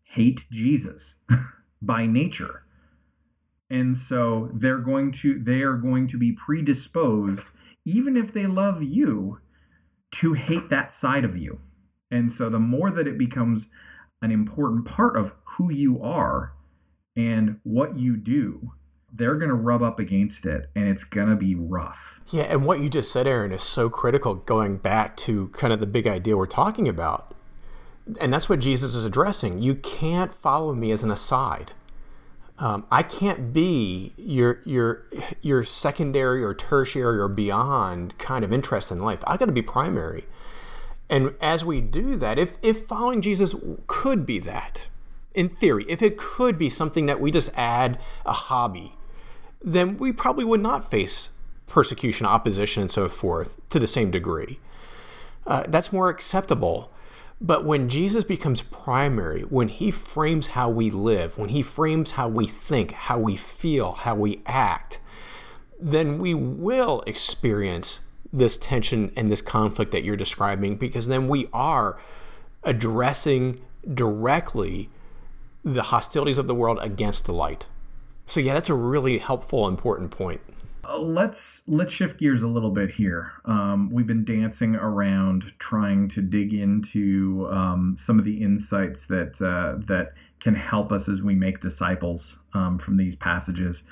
hate 0.03 0.45
Jesus 0.51 1.15
by 1.81 2.05
nature. 2.05 2.63
And 3.69 3.97
so 3.97 4.51
they're 4.53 4.77
going 4.77 5.11
to 5.13 5.39
they 5.39 5.61
are 5.61 5.75
going 5.75 6.07
to 6.09 6.17
be 6.17 6.31
predisposed 6.31 7.47
even 7.85 8.15
if 8.15 8.31
they 8.31 8.45
love 8.45 8.83
you 8.83 9.39
to 10.11 10.33
hate 10.33 10.69
that 10.69 10.93
side 10.93 11.25
of 11.25 11.35
you. 11.35 11.59
And 12.11 12.31
so 12.31 12.49
the 12.49 12.59
more 12.59 12.91
that 12.91 13.07
it 13.07 13.17
becomes 13.17 13.67
an 14.21 14.31
important 14.31 14.85
part 14.85 15.17
of 15.17 15.33
who 15.43 15.71
you 15.71 16.01
are 16.01 16.53
and 17.15 17.59
what 17.63 17.97
you 17.97 18.15
do, 18.15 18.73
they're 19.13 19.35
going 19.35 19.49
to 19.49 19.55
rub 19.55 19.83
up 19.83 19.99
against 19.99 20.45
it 20.45 20.69
and 20.75 20.87
it's 20.87 21.03
going 21.03 21.27
to 21.27 21.35
be 21.35 21.53
rough. 21.53 22.19
Yeah, 22.31 22.43
and 22.43 22.65
what 22.65 22.79
you 22.79 22.89
just 22.89 23.11
said, 23.11 23.27
Aaron, 23.27 23.51
is 23.51 23.61
so 23.61 23.89
critical 23.89 24.35
going 24.35 24.77
back 24.77 25.15
to 25.17 25.49
kind 25.49 25.71
of 25.71 25.79
the 25.79 25.87
big 25.87 26.07
idea 26.07 26.35
we're 26.35 26.47
talking 26.47 26.87
about. 26.87 27.35
And 28.19 28.33
that's 28.33 28.49
what 28.49 28.59
Jesus 28.59 28.95
is 28.95 29.05
addressing. 29.05 29.61
You 29.61 29.75
can't 29.75 30.33
follow 30.33 30.73
me 30.73 30.91
as 30.91 31.03
an 31.03 31.11
aside. 31.11 31.73
Um, 32.59 32.85
I 32.91 33.01
can't 33.01 33.53
be 33.53 34.13
your 34.15 34.61
your 34.63 35.05
your 35.41 35.63
secondary 35.63 36.43
or 36.43 36.53
tertiary 36.53 37.19
or 37.19 37.27
beyond 37.27 38.17
kind 38.19 38.43
of 38.45 38.53
interest 38.53 38.91
in 38.91 38.99
life. 38.99 39.23
I 39.25 39.37
got 39.37 39.45
to 39.45 39.51
be 39.51 39.61
primary. 39.61 40.25
And 41.09 41.33
as 41.41 41.65
we 41.65 41.81
do 41.81 42.15
that, 42.17 42.37
if 42.37 42.57
if 42.61 42.85
following 42.85 43.21
Jesus 43.21 43.55
could 43.87 44.25
be 44.25 44.37
that, 44.39 44.87
in 45.33 45.49
theory, 45.49 45.85
if 45.87 46.01
it 46.01 46.17
could 46.17 46.57
be 46.59 46.69
something 46.69 47.05
that 47.07 47.19
we 47.19 47.31
just 47.31 47.49
add 47.55 47.99
a 48.25 48.33
hobby 48.33 48.95
then 49.63 49.97
we 49.97 50.11
probably 50.11 50.43
would 50.43 50.59
not 50.59 50.89
face 50.89 51.29
persecution, 51.67 52.25
opposition, 52.25 52.81
and 52.81 52.91
so 52.91 53.07
forth 53.09 53.57
to 53.69 53.79
the 53.79 53.87
same 53.87 54.11
degree. 54.11 54.59
Uh, 55.47 55.63
that's 55.67 55.91
more 55.91 56.09
acceptable. 56.09 56.91
But 57.41 57.65
when 57.65 57.89
Jesus 57.89 58.23
becomes 58.23 58.61
primary, 58.61 59.41
when 59.41 59.67
he 59.67 59.91
frames 59.91 60.47
how 60.47 60.69
we 60.69 60.89
live, 60.89 61.37
when 61.37 61.49
he 61.49 61.61
frames 61.61 62.11
how 62.11 62.29
we 62.29 62.45
think, 62.45 62.91
how 62.91 63.19
we 63.19 63.35
feel, 63.35 63.93
how 63.93 64.15
we 64.15 64.41
act, 64.45 64.99
then 65.79 66.19
we 66.19 66.33
will 66.33 67.03
experience 67.05 68.01
this 68.31 68.55
tension 68.57 69.11
and 69.17 69.31
this 69.31 69.41
conflict 69.41 69.91
that 69.91 70.03
you're 70.03 70.15
describing 70.15 70.75
because 70.77 71.07
then 71.07 71.27
we 71.27 71.47
are 71.53 71.99
addressing 72.63 73.59
directly 73.93 74.89
the 75.63 75.83
hostilities 75.83 76.37
of 76.37 76.47
the 76.47 76.55
world 76.55 76.79
against 76.81 77.25
the 77.25 77.33
light. 77.33 77.67
So 78.27 78.39
yeah, 78.39 78.53
that's 78.53 78.69
a 78.69 78.75
really 78.75 79.17
helpful, 79.17 79.67
important 79.67 80.11
point. 80.11 80.41
Uh, 80.85 80.99
let's 80.99 81.61
let's 81.67 81.93
shift 81.93 82.19
gears 82.19 82.43
a 82.43 82.47
little 82.47 82.71
bit 82.71 82.91
here. 82.91 83.33
Um, 83.45 83.89
we've 83.89 84.07
been 84.07 84.25
dancing 84.25 84.75
around 84.75 85.53
trying 85.57 86.09
to 86.09 86.21
dig 86.21 86.53
into 86.53 87.47
um, 87.49 87.95
some 87.97 88.19
of 88.19 88.25
the 88.25 88.41
insights 88.41 89.05
that 89.07 89.41
uh, 89.41 89.81
that 89.87 90.13
can 90.39 90.55
help 90.55 90.91
us 90.91 91.07
as 91.07 91.21
we 91.21 91.35
make 91.35 91.61
disciples 91.61 92.39
um, 92.53 92.77
from 92.77 92.97
these 92.97 93.15
passages 93.15 93.83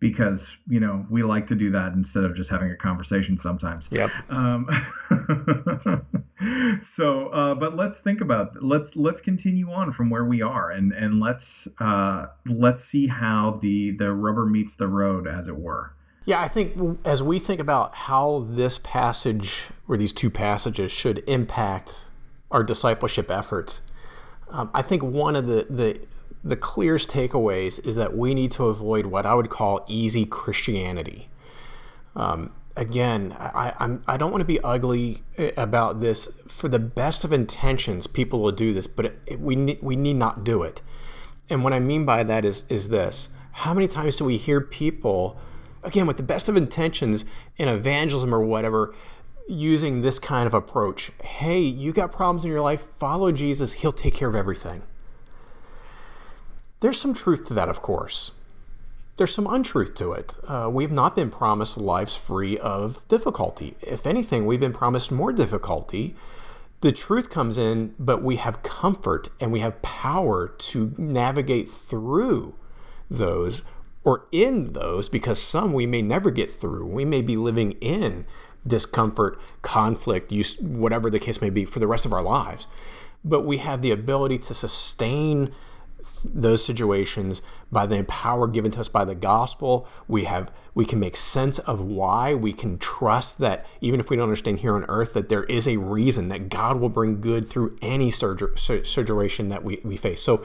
because 0.00 0.56
you 0.68 0.80
know 0.80 1.06
we 1.10 1.22
like 1.22 1.46
to 1.48 1.54
do 1.54 1.70
that 1.72 1.92
instead 1.92 2.24
of 2.24 2.34
just 2.34 2.50
having 2.50 2.70
a 2.70 2.76
conversation 2.76 3.38
sometimes. 3.38 3.90
Yep. 3.90 4.10
Um, 4.28 4.68
so, 6.82 7.28
uh, 7.28 7.54
but 7.54 7.76
let's 7.76 8.00
think 8.00 8.20
about 8.20 8.62
let's 8.62 8.96
let's 8.96 9.20
continue 9.20 9.70
on 9.70 9.92
from 9.92 10.10
where 10.10 10.24
we 10.24 10.40
are 10.42 10.70
and 10.70 10.92
and 10.92 11.20
let's 11.20 11.68
uh, 11.80 12.26
let's 12.46 12.84
see 12.84 13.08
how 13.08 13.58
the 13.60 13.90
the 13.92 14.12
rubber 14.12 14.46
meets 14.46 14.74
the 14.74 14.88
road, 14.88 15.26
as 15.26 15.48
it 15.48 15.56
were. 15.56 15.94
Yeah, 16.24 16.42
I 16.42 16.48
think 16.48 16.98
as 17.06 17.22
we 17.22 17.38
think 17.38 17.60
about 17.60 17.94
how 17.94 18.46
this 18.50 18.78
passage 18.78 19.64
or 19.88 19.96
these 19.96 20.12
two 20.12 20.30
passages 20.30 20.92
should 20.92 21.24
impact 21.26 22.04
our 22.50 22.62
discipleship 22.62 23.30
efforts, 23.30 23.80
um, 24.50 24.70
I 24.74 24.82
think 24.82 25.02
one 25.02 25.36
of 25.36 25.46
the 25.46 25.66
the 25.70 26.00
the 26.44 26.56
clearest 26.56 27.08
takeaways 27.08 27.84
is 27.84 27.96
that 27.96 28.16
we 28.16 28.34
need 28.34 28.50
to 28.52 28.66
avoid 28.66 29.06
what 29.06 29.26
I 29.26 29.34
would 29.34 29.50
call 29.50 29.84
easy 29.88 30.24
Christianity. 30.24 31.28
Um, 32.14 32.52
again, 32.76 33.34
I, 33.38 33.74
I'm, 33.78 34.02
I 34.06 34.16
don't 34.16 34.30
want 34.30 34.40
to 34.40 34.46
be 34.46 34.60
ugly 34.60 35.22
eh, 35.36 35.50
about 35.56 36.00
this. 36.00 36.30
For 36.46 36.68
the 36.68 36.78
best 36.78 37.24
of 37.24 37.32
intentions, 37.32 38.06
people 38.06 38.40
will 38.40 38.52
do 38.52 38.72
this, 38.72 38.86
but 38.86 39.06
it, 39.06 39.18
it, 39.26 39.40
we, 39.40 39.56
ne- 39.56 39.78
we 39.82 39.96
need 39.96 40.16
not 40.16 40.44
do 40.44 40.62
it. 40.62 40.80
And 41.50 41.64
what 41.64 41.72
I 41.72 41.80
mean 41.80 42.04
by 42.04 42.22
that 42.24 42.44
is, 42.44 42.64
is 42.68 42.88
this 42.88 43.30
how 43.52 43.74
many 43.74 43.88
times 43.88 44.14
do 44.14 44.24
we 44.24 44.36
hear 44.36 44.60
people, 44.60 45.36
again, 45.82 46.06
with 46.06 46.16
the 46.16 46.22
best 46.22 46.48
of 46.48 46.56
intentions 46.56 47.24
in 47.56 47.68
evangelism 47.68 48.32
or 48.32 48.42
whatever, 48.42 48.94
using 49.48 50.02
this 50.02 50.20
kind 50.20 50.46
of 50.46 50.54
approach? 50.54 51.10
Hey, 51.22 51.60
you 51.60 51.92
got 51.92 52.12
problems 52.12 52.44
in 52.44 52.52
your 52.52 52.60
life, 52.60 52.86
follow 52.98 53.32
Jesus, 53.32 53.72
he'll 53.72 53.90
take 53.90 54.14
care 54.14 54.28
of 54.28 54.36
everything. 54.36 54.82
There's 56.80 57.00
some 57.00 57.14
truth 57.14 57.44
to 57.46 57.54
that, 57.54 57.68
of 57.68 57.82
course. 57.82 58.32
There's 59.16 59.34
some 59.34 59.48
untruth 59.48 59.96
to 59.96 60.12
it. 60.12 60.34
Uh, 60.46 60.68
we've 60.72 60.92
not 60.92 61.16
been 61.16 61.30
promised 61.30 61.76
lives 61.76 62.14
free 62.14 62.56
of 62.56 63.06
difficulty. 63.08 63.76
If 63.80 64.06
anything, 64.06 64.46
we've 64.46 64.60
been 64.60 64.72
promised 64.72 65.10
more 65.10 65.32
difficulty. 65.32 66.14
The 66.80 66.92
truth 66.92 67.28
comes 67.28 67.58
in, 67.58 67.96
but 67.98 68.22
we 68.22 68.36
have 68.36 68.62
comfort 68.62 69.28
and 69.40 69.50
we 69.50 69.58
have 69.58 69.82
power 69.82 70.46
to 70.46 70.94
navigate 70.96 71.68
through 71.68 72.54
those 73.10 73.62
or 74.04 74.26
in 74.30 74.72
those 74.72 75.08
because 75.08 75.42
some 75.42 75.72
we 75.72 75.86
may 75.86 76.00
never 76.00 76.30
get 76.30 76.48
through. 76.48 76.86
We 76.86 77.04
may 77.04 77.20
be 77.20 77.36
living 77.36 77.72
in 77.80 78.24
discomfort, 78.64 79.40
conflict, 79.62 80.30
use, 80.30 80.60
whatever 80.60 81.10
the 81.10 81.18
case 81.18 81.40
may 81.40 81.50
be 81.50 81.64
for 81.64 81.80
the 81.80 81.88
rest 81.88 82.06
of 82.06 82.12
our 82.12 82.22
lives. 82.22 82.68
But 83.24 83.42
we 83.42 83.58
have 83.58 83.82
the 83.82 83.90
ability 83.90 84.38
to 84.38 84.54
sustain 84.54 85.52
those 86.24 86.64
situations 86.64 87.42
by 87.70 87.86
the 87.86 88.02
power 88.04 88.46
given 88.46 88.70
to 88.72 88.80
us 88.80 88.88
by 88.88 89.04
the 89.04 89.14
gospel. 89.14 89.88
We 90.06 90.24
have 90.24 90.50
we 90.74 90.84
can 90.84 91.00
make 91.00 91.16
sense 91.16 91.58
of 91.60 91.80
why. 91.80 92.34
We 92.34 92.52
can 92.52 92.78
trust 92.78 93.38
that 93.38 93.66
even 93.80 94.00
if 94.00 94.10
we 94.10 94.16
don't 94.16 94.24
understand 94.24 94.60
here 94.60 94.74
on 94.74 94.84
earth 94.88 95.14
that 95.14 95.28
there 95.28 95.44
is 95.44 95.66
a 95.66 95.76
reason 95.76 96.28
that 96.28 96.48
god 96.48 96.80
will 96.80 96.88
bring 96.88 97.20
good 97.20 97.46
through 97.46 97.76
any 97.82 98.10
surgery 98.10 98.56
situation 98.56 99.48
that 99.48 99.64
we, 99.64 99.80
we 99.84 99.96
face. 99.96 100.22
So 100.22 100.44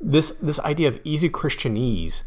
this 0.00 0.30
this 0.32 0.60
idea 0.60 0.88
of 0.88 1.00
easy 1.04 1.30
christianese 1.30 2.24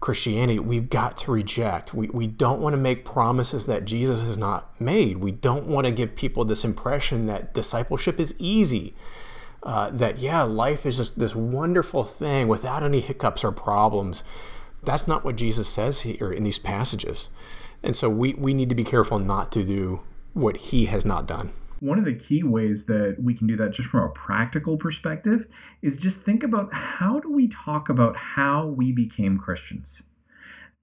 christianity 0.00 0.58
we've 0.58 0.90
got 0.90 1.16
to 1.18 1.32
reject. 1.32 1.94
We, 1.94 2.08
we 2.08 2.26
don't 2.26 2.60
want 2.60 2.74
to 2.74 2.78
make 2.78 3.04
promises 3.04 3.66
that 3.66 3.84
jesus 3.84 4.20
has 4.20 4.38
not 4.38 4.78
made. 4.80 5.18
We 5.18 5.32
don't 5.32 5.66
want 5.66 5.86
to 5.86 5.90
give 5.90 6.14
people 6.16 6.44
this 6.44 6.64
impression 6.64 7.26
that 7.26 7.54
discipleship 7.54 8.20
is 8.20 8.34
easy 8.38 8.94
uh, 9.62 9.90
that, 9.90 10.18
yeah, 10.18 10.42
life 10.42 10.86
is 10.86 10.98
just 10.98 11.18
this 11.18 11.34
wonderful 11.34 12.04
thing 12.04 12.48
without 12.48 12.82
any 12.82 13.00
hiccups 13.00 13.44
or 13.44 13.52
problems. 13.52 14.22
That's 14.82 15.08
not 15.08 15.24
what 15.24 15.36
Jesus 15.36 15.68
says 15.68 16.02
here 16.02 16.32
in 16.32 16.44
these 16.44 16.58
passages. 16.58 17.28
And 17.82 17.96
so 17.96 18.08
we, 18.08 18.34
we 18.34 18.54
need 18.54 18.68
to 18.68 18.74
be 18.74 18.84
careful 18.84 19.18
not 19.18 19.52
to 19.52 19.64
do 19.64 20.02
what 20.32 20.56
he 20.56 20.86
has 20.86 21.04
not 21.04 21.26
done. 21.26 21.52
One 21.80 21.98
of 21.98 22.04
the 22.04 22.14
key 22.14 22.42
ways 22.42 22.86
that 22.86 23.16
we 23.20 23.34
can 23.34 23.46
do 23.46 23.56
that 23.56 23.72
just 23.72 23.88
from 23.88 24.04
a 24.04 24.08
practical 24.08 24.78
perspective 24.78 25.46
is 25.82 25.96
just 25.96 26.22
think 26.22 26.42
about 26.42 26.72
how 26.72 27.20
do 27.20 27.30
we 27.30 27.48
talk 27.48 27.88
about 27.88 28.16
how 28.16 28.66
we 28.66 28.92
became 28.92 29.38
Christians? 29.38 30.02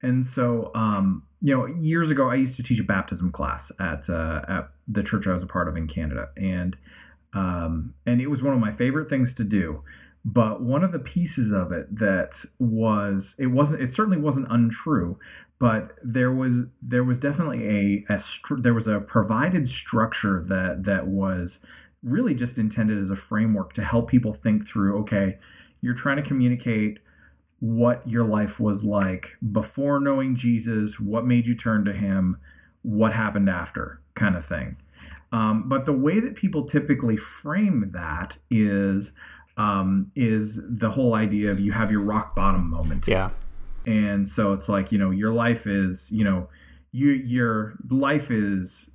And 0.04 0.26
so, 0.26 0.70
um, 0.76 1.24
you 1.42 1.56
know, 1.56 1.66
years 1.66 2.12
ago, 2.12 2.30
I 2.30 2.36
used 2.36 2.58
to 2.58 2.64
teach 2.64 2.80
a 2.80 2.84
baptism 2.84 3.32
class 3.32 3.72
at, 3.80 4.10
uh, 4.10 4.42
at 4.48 4.70
the 4.88 5.02
church 5.02 5.28
I 5.28 5.34
was 5.34 5.44
a 5.44 5.48
part 5.48 5.68
of 5.68 5.78
in 5.78 5.88
Canada. 5.88 6.30
And 6.36 6.78
um, 7.34 7.94
and 8.06 8.22
it 8.22 8.30
was 8.30 8.42
one 8.42 8.54
of 8.54 8.60
my 8.60 8.72
favorite 8.72 9.10
things 9.10 9.34
to 9.36 9.44
do. 9.44 9.84
But 10.26 10.62
one 10.62 10.84
of 10.84 10.94
the 10.94 11.00
pieces 11.00 11.52
of 11.52 11.72
it 11.72 11.98
that 11.98 12.46
was 12.58 13.36
it 13.38 13.48
wasn't 13.48 13.82
it 13.82 13.92
certainly 13.92 14.18
wasn't 14.20 14.48
untrue, 14.50 15.20
but 15.60 15.92
there 16.02 16.32
was 16.32 16.64
there 16.82 17.04
was 17.04 17.20
definitely 17.20 18.06
a, 18.10 18.14
a 18.14 18.22
there 18.58 18.74
was 18.74 18.88
a 18.88 19.02
provided 19.02 19.68
structure 19.68 20.42
that 20.48 20.86
that 20.86 21.08
was 21.08 21.60
really 22.02 22.34
just 22.34 22.58
intended 22.58 22.98
as 22.98 23.10
a 23.10 23.16
framework 23.16 23.74
to 23.74 23.84
help 23.84 24.10
people 24.10 24.34
think 24.34 24.68
through 24.68 25.00
okay 25.00 25.38
you're 25.84 25.94
trying 25.94 26.18
to 26.18 26.24
communicate 26.24 27.00
what 27.60 28.06
your 28.06 28.26
life 28.26 28.60
was 28.60 28.84
like 28.84 29.38
before 29.52 30.00
knowing 30.00 30.36
Jesus, 30.36 31.00
what 31.00 31.26
made 31.26 31.48
you 31.48 31.56
turn 31.56 31.86
to 31.86 31.94
him, 31.94 32.38
what 32.82 33.14
happened 33.14 33.50
after, 33.50 34.02
kind 34.16 34.36
of 34.36 34.46
thing. 34.46 34.78
Um, 35.34 35.68
but 35.68 35.86
the 35.86 35.94
way 35.94 36.20
that 36.20 36.36
people 36.36 36.64
typically 36.66 37.18
frame 37.18 37.90
that 37.92 38.38
is 38.52 39.14
um, 39.58 40.12
is 40.16 40.60
the 40.64 40.92
whole 40.92 41.16
idea 41.16 41.52
of 41.52 41.60
you 41.60 41.72
have 41.72 41.92
your 41.92 42.02
rock 42.02 42.36
bottom 42.36 42.70
moment. 42.70 43.08
Yeah. 43.08 43.32
And 43.86 44.30
so 44.30 44.54
it's 44.54 44.70
like 44.70 44.92
you 44.92 44.98
know 44.98 45.12
your 45.12 45.34
life 45.34 45.68
is 45.68 46.10
you 46.12 46.24
know 46.24 46.48
you 46.92 47.10
your 47.10 47.74
life 47.90 48.32
is 48.32 48.92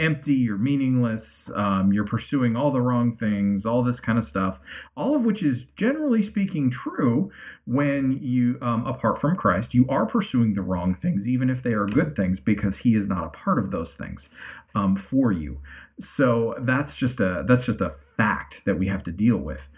empty, 0.00 0.34
you're 0.34 0.56
meaningless, 0.58 1.50
um, 1.54 1.92
you're 1.92 2.06
pursuing 2.06 2.56
all 2.56 2.70
the 2.70 2.80
wrong 2.80 3.14
things, 3.14 3.66
all 3.66 3.82
this 3.82 4.00
kind 4.00 4.18
of 4.18 4.24
stuff, 4.24 4.58
all 4.96 5.14
of 5.14 5.24
which 5.24 5.42
is 5.42 5.64
generally 5.76 6.22
speaking 6.22 6.70
true 6.70 7.30
when 7.66 8.18
you, 8.22 8.58
um, 8.62 8.86
apart 8.86 9.18
from 9.18 9.36
Christ, 9.36 9.74
you 9.74 9.86
are 9.88 10.06
pursuing 10.06 10.54
the 10.54 10.62
wrong 10.62 10.94
things, 10.94 11.28
even 11.28 11.50
if 11.50 11.62
they 11.62 11.72
are 11.72 11.86
good 11.86 12.16
things, 12.16 12.40
because 12.40 12.78
He 12.78 12.96
is 12.96 13.06
not 13.06 13.26
a 13.26 13.30
part 13.30 13.58
of 13.58 13.70
those 13.70 13.94
things 13.94 14.30
um, 14.74 14.96
for 14.96 15.30
you. 15.30 15.60
So 16.00 16.54
that's 16.58 16.96
just 16.96 17.20
a 17.20 17.44
that's 17.46 17.66
just 17.66 17.82
a 17.82 17.94
fact 18.16 18.64
that 18.64 18.78
we 18.78 18.86
have 18.86 19.02
to 19.04 19.12
deal 19.12 19.36
with. 19.36 19.68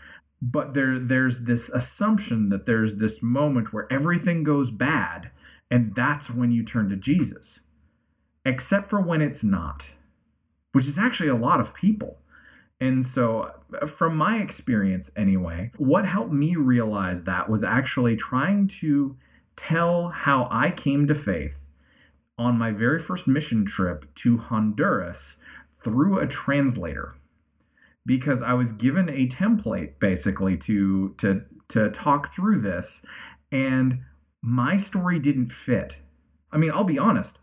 But 0.41 0.73
there 0.75 0.99
there's 0.99 1.41
this 1.41 1.69
assumption 1.69 2.49
that 2.51 2.65
there's 2.65 2.97
this 2.97 3.23
moment 3.23 3.73
where 3.73 3.93
everything 3.93 4.45
goes 4.45 4.71
bad, 4.71 5.33
and 5.71 5.95
that's 5.97 6.31
when 6.31 6.53
you 6.53 6.65
turn 6.65 6.89
to 6.91 6.97
Jesus, 6.97 7.61
except 8.45 8.89
for 8.89 9.01
when 9.01 9.21
it's 9.21 9.43
not 9.43 9.91
which 10.73 10.89
is 10.89 10.99
actually 10.99 11.29
a 11.29 11.37
lot 11.37 11.61
of 11.61 11.75
people. 11.75 12.19
And 12.81 13.07
so, 13.07 13.53
from 13.87 14.17
my 14.17 14.39
experience 14.39 15.11
anyway, 15.15 15.71
what 15.77 16.05
helped 16.05 16.33
me 16.33 16.57
realize 16.57 17.25
that 17.25 17.49
was 17.49 17.63
actually 17.63 18.17
trying 18.17 18.67
to 18.81 19.17
tell 19.55 20.09
how 20.09 20.49
I 20.51 20.71
came 20.71 21.07
to 21.07 21.15
faith 21.15 21.61
on 22.37 22.59
my 22.59 22.73
very 22.73 22.99
first 22.99 23.29
mission 23.29 23.65
trip 23.65 24.13
to 24.17 24.39
Honduras 24.39 25.37
through 25.83 26.19
a 26.19 26.27
translator 26.27 27.15
because 28.05 28.43
I 28.43 28.55
was 28.55 28.73
given 28.73 29.09
a 29.09 29.29
template 29.29 29.99
basically 30.01 30.57
to 30.59 31.15
to 31.19 31.43
to 31.69 31.91
talk 31.91 32.35
through 32.35 32.61
this 32.61 33.05
and 33.51 34.01
my 34.43 34.77
story 34.77 35.19
didn't 35.19 35.53
fit. 35.53 35.99
I 36.51 36.59
mean, 36.59 36.73
I'll 36.73 36.85
be 36.85 36.99
honest, 36.99 37.39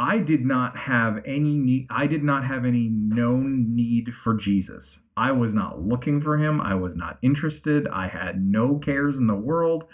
I 0.00 0.18
did 0.18 0.46
not 0.46 0.78
have 0.78 1.22
any 1.26 1.58
need 1.58 1.86
I 1.90 2.06
did 2.06 2.24
not 2.24 2.46
have 2.46 2.64
any 2.64 2.88
known 2.88 3.76
need 3.76 4.14
for 4.14 4.34
Jesus. 4.34 5.00
I 5.14 5.30
was 5.32 5.52
not 5.52 5.82
looking 5.82 6.22
for 6.22 6.38
him. 6.38 6.58
I 6.58 6.74
was 6.74 6.96
not 6.96 7.18
interested. 7.20 7.86
I 7.88 8.08
had 8.08 8.42
no 8.42 8.78
cares 8.78 9.18
in 9.18 9.26
the 9.26 9.34
world. 9.34 9.84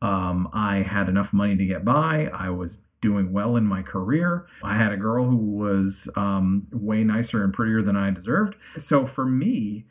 Um, 0.00 0.48
I 0.52 0.82
had 0.82 1.08
enough 1.08 1.32
money 1.32 1.56
to 1.56 1.66
get 1.66 1.84
by. 1.84 2.30
I 2.32 2.50
was 2.50 2.78
doing 3.00 3.32
well 3.32 3.56
in 3.56 3.64
my 3.64 3.82
career. 3.82 4.46
I 4.62 4.76
had 4.76 4.92
a 4.92 4.96
girl 4.96 5.24
who 5.24 5.36
was 5.36 6.08
um, 6.14 6.68
way 6.70 7.02
nicer 7.02 7.42
and 7.42 7.52
prettier 7.52 7.82
than 7.82 7.96
I 7.96 8.12
deserved. 8.12 8.54
So 8.76 9.06
for 9.06 9.26
me, 9.26 9.86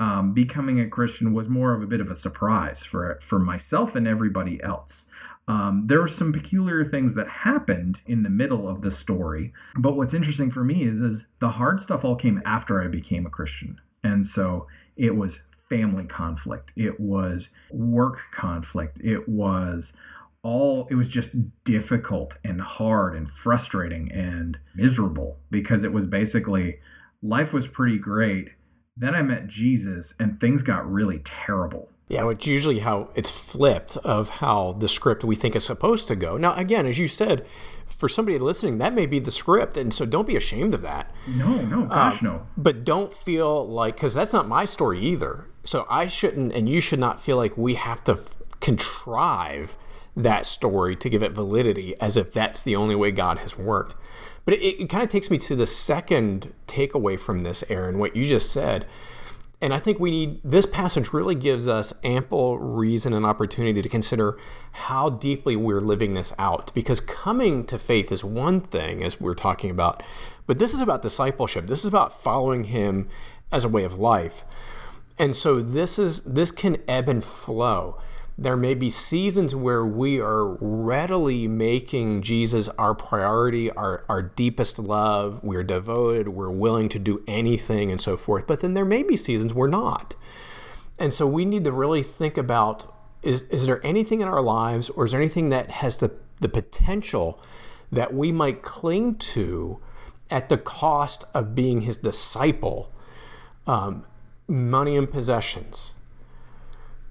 um, 0.00 0.34
becoming 0.34 0.80
a 0.80 0.88
Christian 0.88 1.32
was 1.32 1.48
more 1.48 1.72
of 1.72 1.82
a 1.82 1.86
bit 1.86 2.00
of 2.00 2.10
a 2.10 2.16
surprise 2.16 2.82
for 2.82 3.16
for 3.20 3.38
myself 3.38 3.94
and 3.94 4.08
everybody 4.08 4.60
else. 4.60 5.06
Um, 5.46 5.88
there 5.88 6.00
were 6.00 6.08
some 6.08 6.32
peculiar 6.32 6.84
things 6.84 7.14
that 7.16 7.28
happened 7.28 8.00
in 8.06 8.22
the 8.22 8.30
middle 8.30 8.68
of 8.68 8.80
the 8.80 8.90
story, 8.90 9.52
but 9.76 9.94
what's 9.96 10.14
interesting 10.14 10.50
for 10.50 10.64
me 10.64 10.84
is 10.84 11.00
is 11.00 11.26
the 11.38 11.50
hard 11.50 11.80
stuff 11.80 12.04
all 12.04 12.16
came 12.16 12.40
after 12.46 12.82
I 12.82 12.88
became 12.88 13.26
a 13.26 13.30
Christian, 13.30 13.80
and 14.02 14.24
so 14.24 14.66
it 14.96 15.16
was 15.16 15.42
family 15.68 16.04
conflict, 16.04 16.72
it 16.76 16.98
was 16.98 17.50
work 17.70 18.30
conflict, 18.32 18.98
it 19.02 19.28
was 19.28 19.92
all 20.42 20.86
it 20.90 20.94
was 20.94 21.08
just 21.08 21.32
difficult 21.64 22.36
and 22.44 22.60
hard 22.60 23.16
and 23.16 23.28
frustrating 23.28 24.12
and 24.12 24.58
miserable 24.74 25.38
because 25.50 25.82
it 25.82 25.92
was 25.92 26.06
basically 26.06 26.78
life 27.22 27.52
was 27.52 27.66
pretty 27.66 27.98
great. 27.98 28.50
Then 28.96 29.14
I 29.14 29.22
met 29.22 29.48
Jesus 29.48 30.14
and 30.20 30.38
things 30.38 30.62
got 30.62 30.88
really 30.88 31.18
terrible. 31.18 31.88
Yeah, 32.06 32.24
which 32.24 32.46
usually 32.46 32.80
how 32.80 33.08
it's 33.14 33.30
flipped 33.30 33.96
of 33.98 34.28
how 34.28 34.72
the 34.72 34.88
script 34.88 35.24
we 35.24 35.36
think 35.36 35.56
is 35.56 35.64
supposed 35.64 36.06
to 36.08 36.16
go. 36.16 36.36
Now, 36.36 36.54
again, 36.54 36.86
as 36.86 36.98
you 36.98 37.08
said, 37.08 37.46
for 37.86 38.08
somebody 38.08 38.38
listening, 38.38 38.78
that 38.78 38.92
may 38.92 39.06
be 39.06 39.18
the 39.18 39.30
script, 39.30 39.76
and 39.76 39.92
so 39.92 40.04
don't 40.04 40.26
be 40.26 40.36
ashamed 40.36 40.74
of 40.74 40.82
that. 40.82 41.10
No, 41.26 41.62
no, 41.62 41.86
gosh, 41.86 42.22
um, 42.22 42.28
no. 42.28 42.46
But 42.56 42.84
don't 42.84 43.12
feel 43.12 43.66
like 43.66 43.96
because 43.96 44.14
that's 44.14 44.32
not 44.32 44.48
my 44.48 44.64
story 44.64 45.00
either. 45.00 45.46
So 45.64 45.86
I 45.88 46.06
shouldn't, 46.06 46.52
and 46.52 46.68
you 46.68 46.80
should 46.80 46.98
not 46.98 47.22
feel 47.22 47.38
like 47.38 47.56
we 47.56 47.74
have 47.74 48.04
to 48.04 48.12
f- 48.12 48.42
contrive 48.60 49.76
that 50.16 50.46
story 50.46 50.94
to 50.96 51.08
give 51.08 51.22
it 51.22 51.32
validity 51.32 51.94
as 52.00 52.16
if 52.16 52.32
that's 52.32 52.62
the 52.62 52.76
only 52.76 52.94
way 52.94 53.10
God 53.10 53.38
has 53.38 53.56
worked. 53.56 53.96
But 54.44 54.54
it, 54.54 54.82
it 54.82 54.90
kind 54.90 55.02
of 55.02 55.08
takes 55.08 55.30
me 55.30 55.38
to 55.38 55.56
the 55.56 55.66
second 55.66 56.52
takeaway 56.66 57.18
from 57.18 57.42
this, 57.42 57.64
Aaron, 57.68 57.98
what 57.98 58.14
you 58.14 58.26
just 58.26 58.52
said. 58.52 58.86
And 59.64 59.72
I 59.72 59.78
think 59.78 59.98
we 59.98 60.10
need 60.10 60.40
this 60.44 60.66
passage 60.66 61.14
really 61.14 61.34
gives 61.34 61.66
us 61.66 61.94
ample 62.04 62.58
reason 62.58 63.14
and 63.14 63.24
opportunity 63.24 63.80
to 63.80 63.88
consider 63.88 64.36
how 64.72 65.08
deeply 65.08 65.56
we're 65.56 65.80
living 65.80 66.12
this 66.12 66.34
out. 66.38 66.70
Because 66.74 67.00
coming 67.00 67.64
to 67.68 67.78
faith 67.78 68.12
is 68.12 68.22
one 68.22 68.60
thing, 68.60 69.02
as 69.02 69.18
we're 69.18 69.32
talking 69.32 69.70
about, 69.70 70.02
but 70.46 70.58
this 70.58 70.74
is 70.74 70.82
about 70.82 71.00
discipleship. 71.00 71.66
This 71.66 71.78
is 71.78 71.86
about 71.86 72.22
following 72.22 72.64
Him 72.64 73.08
as 73.50 73.64
a 73.64 73.70
way 73.70 73.84
of 73.84 73.98
life. 73.98 74.44
And 75.18 75.34
so 75.34 75.62
this 75.62 75.98
is 75.98 76.20
this 76.24 76.50
can 76.50 76.76
ebb 76.86 77.08
and 77.08 77.24
flow. 77.24 77.98
There 78.36 78.56
may 78.56 78.74
be 78.74 78.90
seasons 78.90 79.54
where 79.54 79.86
we 79.86 80.20
are 80.20 80.56
readily 80.60 81.46
making 81.46 82.22
Jesus 82.22 82.68
our 82.70 82.92
priority, 82.92 83.70
our, 83.70 84.04
our 84.08 84.22
deepest 84.22 84.78
love. 84.80 85.42
We're 85.44 85.62
devoted, 85.62 86.28
we're 86.28 86.50
willing 86.50 86.88
to 86.90 86.98
do 86.98 87.22
anything, 87.28 87.92
and 87.92 88.00
so 88.00 88.16
forth. 88.16 88.48
But 88.48 88.60
then 88.60 88.74
there 88.74 88.84
may 88.84 89.04
be 89.04 89.16
seasons 89.16 89.54
we're 89.54 89.68
not. 89.68 90.16
And 90.98 91.14
so 91.14 91.28
we 91.28 91.44
need 91.44 91.62
to 91.64 91.72
really 91.72 92.02
think 92.02 92.36
about 92.36 92.92
is, 93.22 93.42
is 93.42 93.66
there 93.66 93.84
anything 93.86 94.20
in 94.20 94.28
our 94.28 94.42
lives, 94.42 94.90
or 94.90 95.04
is 95.04 95.12
there 95.12 95.20
anything 95.20 95.48
that 95.50 95.70
has 95.70 95.96
the, 95.96 96.10
the 96.40 96.48
potential 96.48 97.40
that 97.90 98.12
we 98.12 98.32
might 98.32 98.62
cling 98.62 99.14
to 99.14 99.78
at 100.28 100.48
the 100.48 100.58
cost 100.58 101.24
of 101.32 101.54
being 101.54 101.82
his 101.82 101.96
disciple? 101.96 102.92
Um, 103.66 104.04
money 104.46 104.94
and 104.96 105.10
possessions, 105.10 105.94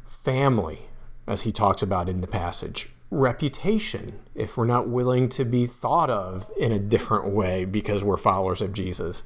family, 0.05 0.89
as 1.27 1.41
he 1.41 1.51
talks 1.51 1.81
about 1.81 2.09
in 2.09 2.21
the 2.21 2.27
passage, 2.27 2.89
reputation, 3.09 4.19
if 4.33 4.57
we're 4.57 4.65
not 4.65 4.87
willing 4.87 5.29
to 5.29 5.45
be 5.45 5.65
thought 5.65 6.09
of 6.09 6.51
in 6.57 6.71
a 6.71 6.79
different 6.79 7.29
way 7.29 7.63
because 7.63 8.03
we're 8.03 8.17
followers 8.17 8.61
of 8.61 8.73
Jesus, 8.73 9.23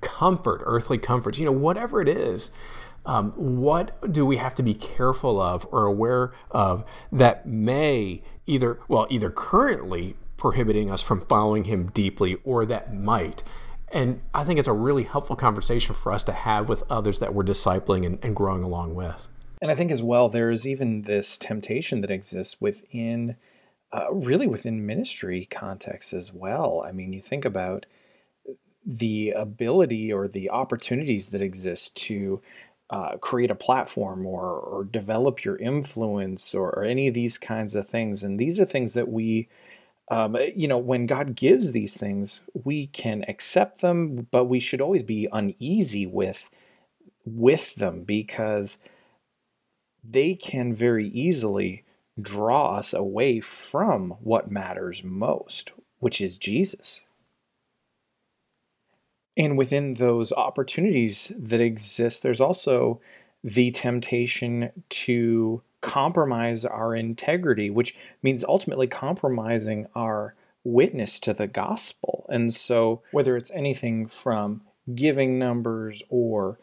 comfort, 0.00 0.60
earthly 0.64 0.98
comforts, 0.98 1.38
you 1.38 1.44
know, 1.44 1.52
whatever 1.52 2.00
it 2.00 2.08
is. 2.08 2.50
Um, 3.06 3.32
what 3.32 4.12
do 4.12 4.26
we 4.26 4.36
have 4.36 4.54
to 4.56 4.62
be 4.62 4.74
careful 4.74 5.40
of 5.40 5.66
or 5.70 5.86
aware 5.86 6.32
of 6.50 6.84
that 7.10 7.46
may 7.46 8.22
either, 8.46 8.80
well, 8.88 9.06
either 9.08 9.30
currently 9.30 10.16
prohibiting 10.36 10.90
us 10.90 11.00
from 11.00 11.20
following 11.22 11.64
him 11.64 11.90
deeply 11.92 12.36
or 12.44 12.66
that 12.66 12.94
might? 12.94 13.42
And 13.90 14.20
I 14.34 14.44
think 14.44 14.58
it's 14.58 14.68
a 14.68 14.72
really 14.74 15.04
helpful 15.04 15.36
conversation 15.36 15.94
for 15.94 16.12
us 16.12 16.22
to 16.24 16.32
have 16.32 16.68
with 16.68 16.82
others 16.90 17.20
that 17.20 17.32
we're 17.32 17.44
discipling 17.44 18.04
and, 18.04 18.18
and 18.22 18.36
growing 18.36 18.62
along 18.62 18.94
with. 18.94 19.28
And 19.60 19.70
I 19.70 19.74
think 19.74 19.90
as 19.90 20.02
well, 20.02 20.28
there's 20.28 20.66
even 20.66 21.02
this 21.02 21.36
temptation 21.36 22.00
that 22.00 22.10
exists 22.10 22.60
within, 22.60 23.36
uh, 23.92 24.12
really 24.12 24.46
within 24.46 24.86
ministry 24.86 25.46
context 25.50 26.12
as 26.12 26.32
well. 26.32 26.84
I 26.86 26.92
mean, 26.92 27.12
you 27.12 27.20
think 27.20 27.44
about 27.44 27.86
the 28.86 29.30
ability 29.30 30.12
or 30.12 30.28
the 30.28 30.48
opportunities 30.48 31.30
that 31.30 31.42
exist 31.42 31.96
to 31.96 32.40
uh, 32.90 33.16
create 33.18 33.50
a 33.50 33.54
platform 33.54 34.24
or, 34.24 34.50
or 34.50 34.84
develop 34.84 35.44
your 35.44 35.56
influence 35.56 36.54
or, 36.54 36.70
or, 36.70 36.84
any 36.84 37.06
of 37.06 37.12
these 37.12 37.36
kinds 37.36 37.74
of 37.74 37.86
things. 37.86 38.24
And 38.24 38.40
these 38.40 38.58
are 38.58 38.64
things 38.64 38.94
that 38.94 39.08
we, 39.08 39.46
um, 40.10 40.38
you 40.56 40.66
know, 40.66 40.78
when 40.78 41.04
God 41.04 41.36
gives 41.36 41.72
these 41.72 41.98
things, 41.98 42.40
we 42.54 42.86
can 42.86 43.26
accept 43.28 43.82
them, 43.82 44.26
but 44.30 44.46
we 44.46 44.58
should 44.58 44.80
always 44.80 45.02
be 45.02 45.28
uneasy 45.30 46.06
with 46.06 46.48
with 47.26 47.74
them 47.74 48.04
because 48.04 48.78
they 50.02 50.34
can 50.34 50.74
very 50.74 51.08
easily 51.08 51.84
draw 52.20 52.74
us 52.76 52.92
away 52.92 53.40
from 53.40 54.10
what 54.20 54.50
matters 54.50 55.04
most, 55.04 55.72
which 55.98 56.20
is 56.20 56.38
Jesus. 56.38 57.02
And 59.36 59.56
within 59.56 59.94
those 59.94 60.32
opportunities 60.32 61.32
that 61.38 61.60
exist, 61.60 62.22
there's 62.22 62.40
also 62.40 63.00
the 63.44 63.70
temptation 63.70 64.72
to 64.88 65.62
compromise 65.80 66.64
our 66.64 66.96
integrity, 66.96 67.70
which 67.70 67.94
means 68.20 68.44
ultimately 68.44 68.88
compromising 68.88 69.86
our 69.94 70.34
witness 70.64 71.20
to 71.20 71.32
the 71.32 71.46
gospel. 71.46 72.26
And 72.28 72.52
so, 72.52 73.02
whether 73.12 73.36
it's 73.36 73.52
anything 73.52 74.08
from 74.08 74.62
giving 74.94 75.38
numbers 75.38 76.02
or 76.08 76.58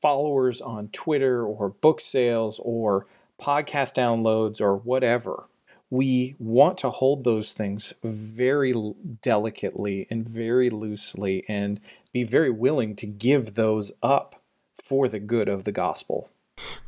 followers 0.00 0.60
on 0.60 0.88
Twitter 0.88 1.44
or 1.44 1.70
book 1.70 2.00
sales 2.00 2.60
or 2.62 3.06
podcast 3.40 3.94
downloads 3.94 4.60
or 4.60 4.76
whatever. 4.76 5.48
We 5.90 6.34
want 6.38 6.78
to 6.78 6.90
hold 6.90 7.24
those 7.24 7.52
things 7.52 7.94
very 8.02 8.74
delicately 9.22 10.06
and 10.10 10.28
very 10.28 10.70
loosely 10.70 11.44
and 11.48 11.80
be 12.12 12.24
very 12.24 12.50
willing 12.50 12.96
to 12.96 13.06
give 13.06 13.54
those 13.54 13.92
up 14.02 14.42
for 14.82 15.08
the 15.08 15.20
good 15.20 15.48
of 15.48 15.64
the 15.64 15.72
gospel. 15.72 16.30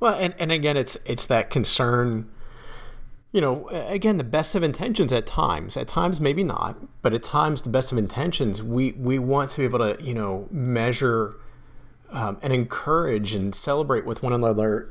Well, 0.00 0.14
and, 0.14 0.35
and 0.38 0.50
again, 0.50 0.76
it's 0.76 0.96
it's 1.04 1.26
that 1.26 1.50
concern. 1.50 2.30
You 3.32 3.40
know, 3.42 3.68
again, 3.68 4.16
the 4.16 4.24
best 4.24 4.54
of 4.54 4.62
intentions 4.62 5.12
at 5.12 5.26
times. 5.26 5.76
At 5.76 5.88
times, 5.88 6.20
maybe 6.20 6.42
not, 6.42 7.02
but 7.02 7.12
at 7.12 7.22
times, 7.22 7.62
the 7.62 7.68
best 7.68 7.92
of 7.92 7.98
intentions. 7.98 8.62
We 8.62 8.92
we 8.92 9.18
want 9.18 9.50
to 9.50 9.59
be 9.59 9.64
able 9.64 9.78
to, 9.80 10.02
you 10.02 10.14
know, 10.14 10.48
measure 10.50 11.37
um, 12.16 12.38
and 12.40 12.50
encourage 12.50 13.35
and 13.35 13.55
celebrate 13.55 14.07
with 14.07 14.22
one 14.22 14.33
another. 14.33 14.88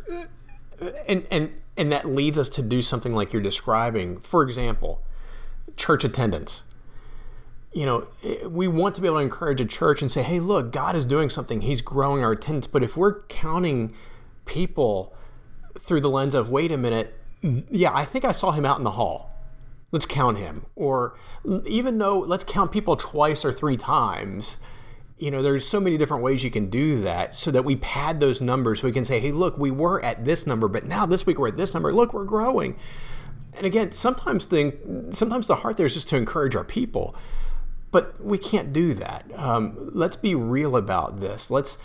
And, 1.07 1.25
and, 1.31 1.59
and 1.75 1.91
that 1.91 2.07
leads 2.07 2.37
us 2.37 2.49
to 2.49 2.61
do 2.61 2.83
something 2.83 3.15
like 3.15 3.33
you're 3.33 3.41
describing. 3.41 4.19
For 4.19 4.43
example, 4.43 5.01
church 5.75 6.03
attendance. 6.03 6.61
You 7.73 7.87
know, 7.87 8.07
we 8.47 8.67
want 8.67 8.93
to 8.95 9.01
be 9.01 9.07
able 9.07 9.17
to 9.17 9.23
encourage 9.23 9.59
a 9.59 9.65
church 9.65 10.03
and 10.03 10.11
say, 10.11 10.21
hey, 10.21 10.39
look, 10.39 10.71
God 10.71 10.95
is 10.95 11.03
doing 11.03 11.31
something. 11.31 11.61
He's 11.61 11.81
growing 11.81 12.23
our 12.23 12.33
attendance. 12.33 12.67
But 12.67 12.83
if 12.83 12.95
we're 12.95 13.23
counting 13.23 13.95
people 14.45 15.15
through 15.79 16.01
the 16.01 16.11
lens 16.11 16.35
of, 16.35 16.51
wait 16.51 16.71
a 16.71 16.77
minute, 16.77 17.19
yeah, 17.41 17.91
I 17.91 18.05
think 18.05 18.23
I 18.23 18.33
saw 18.33 18.51
him 18.51 18.65
out 18.65 18.77
in 18.77 18.83
the 18.83 18.91
hall. 18.91 19.31
Let's 19.91 20.05
count 20.05 20.37
him. 20.37 20.67
Or 20.75 21.17
even 21.65 21.97
though, 21.97 22.19
let's 22.19 22.43
count 22.43 22.71
people 22.71 22.95
twice 22.95 23.43
or 23.43 23.51
three 23.51 23.77
times 23.77 24.59
you 25.17 25.31
know, 25.31 25.41
there's 25.41 25.65
so 25.65 25.79
many 25.79 25.97
different 25.97 26.23
ways 26.23 26.43
you 26.43 26.51
can 26.51 26.69
do 26.69 27.01
that 27.01 27.35
so 27.35 27.49
that 27.51 27.63
we 27.63 27.77
pad 27.77 28.19
those 28.19 28.41
numbers. 28.41 28.81
So 28.81 28.87
we 28.87 28.91
can 28.91 29.05
say, 29.05 29.19
hey, 29.19 29.31
look, 29.31 29.57
we 29.57 29.71
were 29.71 30.03
at 30.03 30.25
this 30.25 30.45
number, 30.45 30.67
but 30.67 30.83
now 30.85 31.05
this 31.05 31.25
week 31.25 31.39
we're 31.39 31.47
at 31.47 31.57
this 31.57 31.73
number. 31.73 31.93
Look, 31.93 32.13
we're 32.13 32.25
growing. 32.25 32.77
And 33.53 33.65
again, 33.65 33.93
sometimes 33.93 34.47
the, 34.47 34.75
sometimes 35.11 35.47
the 35.47 35.55
heart 35.57 35.77
there 35.77 35.85
is 35.85 35.93
just 35.93 36.09
to 36.09 36.17
encourage 36.17 36.55
our 36.55 36.65
people, 36.65 37.15
but 37.91 38.21
we 38.21 38.37
can't 38.37 38.73
do 38.73 38.93
that. 38.95 39.25
Um, 39.37 39.91
let's 39.93 40.17
be 40.17 40.35
real 40.35 40.75
about 40.75 41.21
this. 41.21 41.49
Let's, 41.49 41.77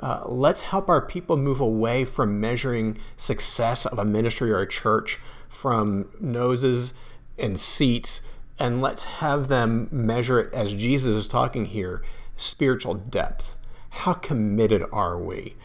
uh, 0.00 0.24
let's 0.26 0.60
help 0.60 0.90
our 0.90 1.00
people 1.00 1.38
move 1.38 1.60
away 1.60 2.04
from 2.04 2.38
measuring 2.38 2.98
success 3.16 3.86
of 3.86 3.98
a 3.98 4.04
ministry 4.04 4.52
or 4.52 4.60
a 4.60 4.68
church 4.68 5.18
from 5.48 6.10
noses 6.20 6.92
and 7.38 7.58
seats, 7.58 8.20
and 8.58 8.82
let's 8.82 9.04
have 9.04 9.48
them 9.48 9.88
measure 9.90 10.38
it 10.40 10.52
as 10.52 10.74
Jesus 10.74 11.14
is 11.14 11.26
talking 11.26 11.64
here 11.64 12.02
spiritual 12.36 12.94
depth. 12.94 13.58
How 13.90 14.14
committed 14.14 14.82
are 14.92 15.18
we? 15.18 15.56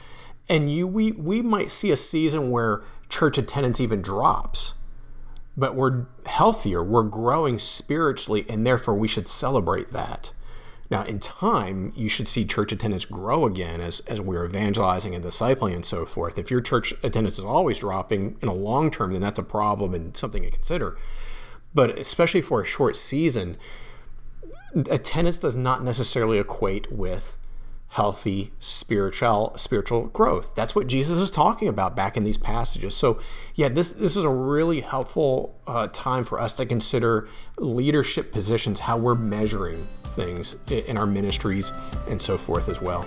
And 0.47 0.71
you 0.71 0.87
we 0.87 1.11
we 1.11 1.41
might 1.41 1.71
see 1.71 1.91
a 1.91 1.97
season 1.97 2.51
where 2.51 2.83
church 3.09 3.37
attendance 3.37 3.79
even 3.79 4.01
drops. 4.01 4.73
But 5.57 5.75
we're 5.75 6.05
healthier, 6.25 6.83
we're 6.83 7.03
growing 7.03 7.59
spiritually, 7.59 8.45
and 8.47 8.65
therefore 8.65 8.95
we 8.95 9.07
should 9.07 9.27
celebrate 9.27 9.91
that. 9.91 10.31
Now, 10.89 11.03
in 11.03 11.19
time, 11.19 11.93
you 11.95 12.09
should 12.09 12.27
see 12.27 12.45
church 12.45 12.71
attendance 12.71 13.05
grow 13.05 13.45
again 13.45 13.79
as, 13.79 13.99
as 14.01 14.19
we're 14.19 14.45
evangelizing 14.45 15.13
and 15.13 15.23
discipling 15.23 15.75
and 15.75 15.85
so 15.85 16.03
forth. 16.05 16.39
If 16.39 16.49
your 16.49 16.61
church 16.61 16.93
attendance 17.03 17.37
is 17.37 17.45
always 17.45 17.79
dropping 17.79 18.37
in 18.41 18.47
a 18.47 18.53
long 18.53 18.89
term, 18.89 19.11
then 19.11 19.21
that's 19.21 19.37
a 19.37 19.43
problem 19.43 19.93
and 19.93 20.17
something 20.17 20.41
to 20.41 20.49
consider. 20.49 20.97
But 21.75 21.99
especially 21.99 22.41
for 22.41 22.61
a 22.61 22.65
short 22.65 22.97
season, 22.97 23.57
attendance 24.73 25.37
does 25.37 25.57
not 25.57 25.83
necessarily 25.83 26.39
equate 26.39 26.91
with 26.91 27.37
healthy 27.89 28.51
spiritual 28.59 29.53
spiritual 29.57 30.07
growth. 30.07 30.53
That's 30.55 30.75
what 30.75 30.87
Jesus 30.87 31.17
is 31.17 31.31
talking 31.31 31.67
about 31.67 31.95
back 31.95 32.15
in 32.15 32.23
these 32.23 32.37
passages. 32.37 32.95
So, 32.95 33.19
yeah, 33.55 33.67
this 33.67 33.93
this 33.93 34.15
is 34.15 34.23
a 34.23 34.29
really 34.29 34.81
helpful 34.81 35.59
uh, 35.67 35.87
time 35.91 36.23
for 36.23 36.39
us 36.39 36.53
to 36.53 36.65
consider 36.65 37.27
leadership 37.57 38.31
positions, 38.31 38.79
how 38.79 38.97
we're 38.97 39.15
measuring 39.15 39.87
things 40.05 40.57
in 40.69 40.97
our 40.97 41.07
ministries, 41.07 41.71
and 42.07 42.21
so 42.21 42.37
forth 42.37 42.69
as 42.69 42.79
well. 42.79 42.99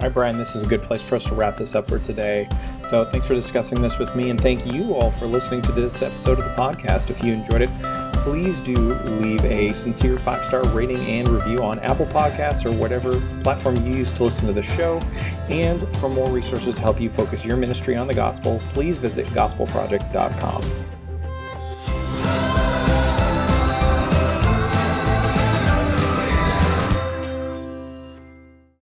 All 0.00 0.06
right, 0.06 0.14
Brian, 0.14 0.38
this 0.38 0.56
is 0.56 0.62
a 0.62 0.66
good 0.66 0.82
place 0.82 1.02
for 1.02 1.16
us 1.16 1.24
to 1.24 1.34
wrap 1.34 1.56
this 1.56 1.74
up 1.74 1.86
for 1.86 1.98
today. 1.98 2.48
So, 2.88 3.04
thanks 3.04 3.28
for 3.28 3.34
discussing 3.34 3.80
this 3.80 3.98
with 3.98 4.16
me, 4.16 4.30
and 4.30 4.40
thank 4.40 4.66
you 4.66 4.94
all 4.94 5.10
for 5.10 5.26
listening 5.26 5.62
to 5.62 5.72
this 5.72 6.02
episode 6.02 6.38
of 6.38 6.44
the 6.44 6.54
podcast. 6.54 7.10
If 7.10 7.22
you 7.22 7.32
enjoyed 7.32 7.62
it, 7.62 8.09
please 8.22 8.60
do 8.60 8.76
leave 8.76 9.44
a 9.44 9.72
sincere 9.72 10.18
five 10.18 10.44
star 10.44 10.64
rating 10.68 10.98
and 10.98 11.28
review 11.28 11.62
on 11.62 11.78
Apple 11.80 12.06
Podcasts 12.06 12.64
or 12.64 12.72
whatever 12.72 13.20
platform 13.42 13.76
you 13.86 13.96
use 13.96 14.12
to 14.14 14.24
listen 14.24 14.46
to 14.46 14.52
the 14.52 14.62
show. 14.62 14.98
And 15.48 15.86
for 15.96 16.08
more 16.08 16.30
resources 16.30 16.74
to 16.74 16.80
help 16.80 17.00
you 17.00 17.10
focus 17.10 17.44
your 17.44 17.56
ministry 17.56 17.96
on 17.96 18.06
the 18.06 18.14
gospel, 18.14 18.60
please 18.72 18.98
visit 18.98 19.26
gospelproject.com. 19.26 20.99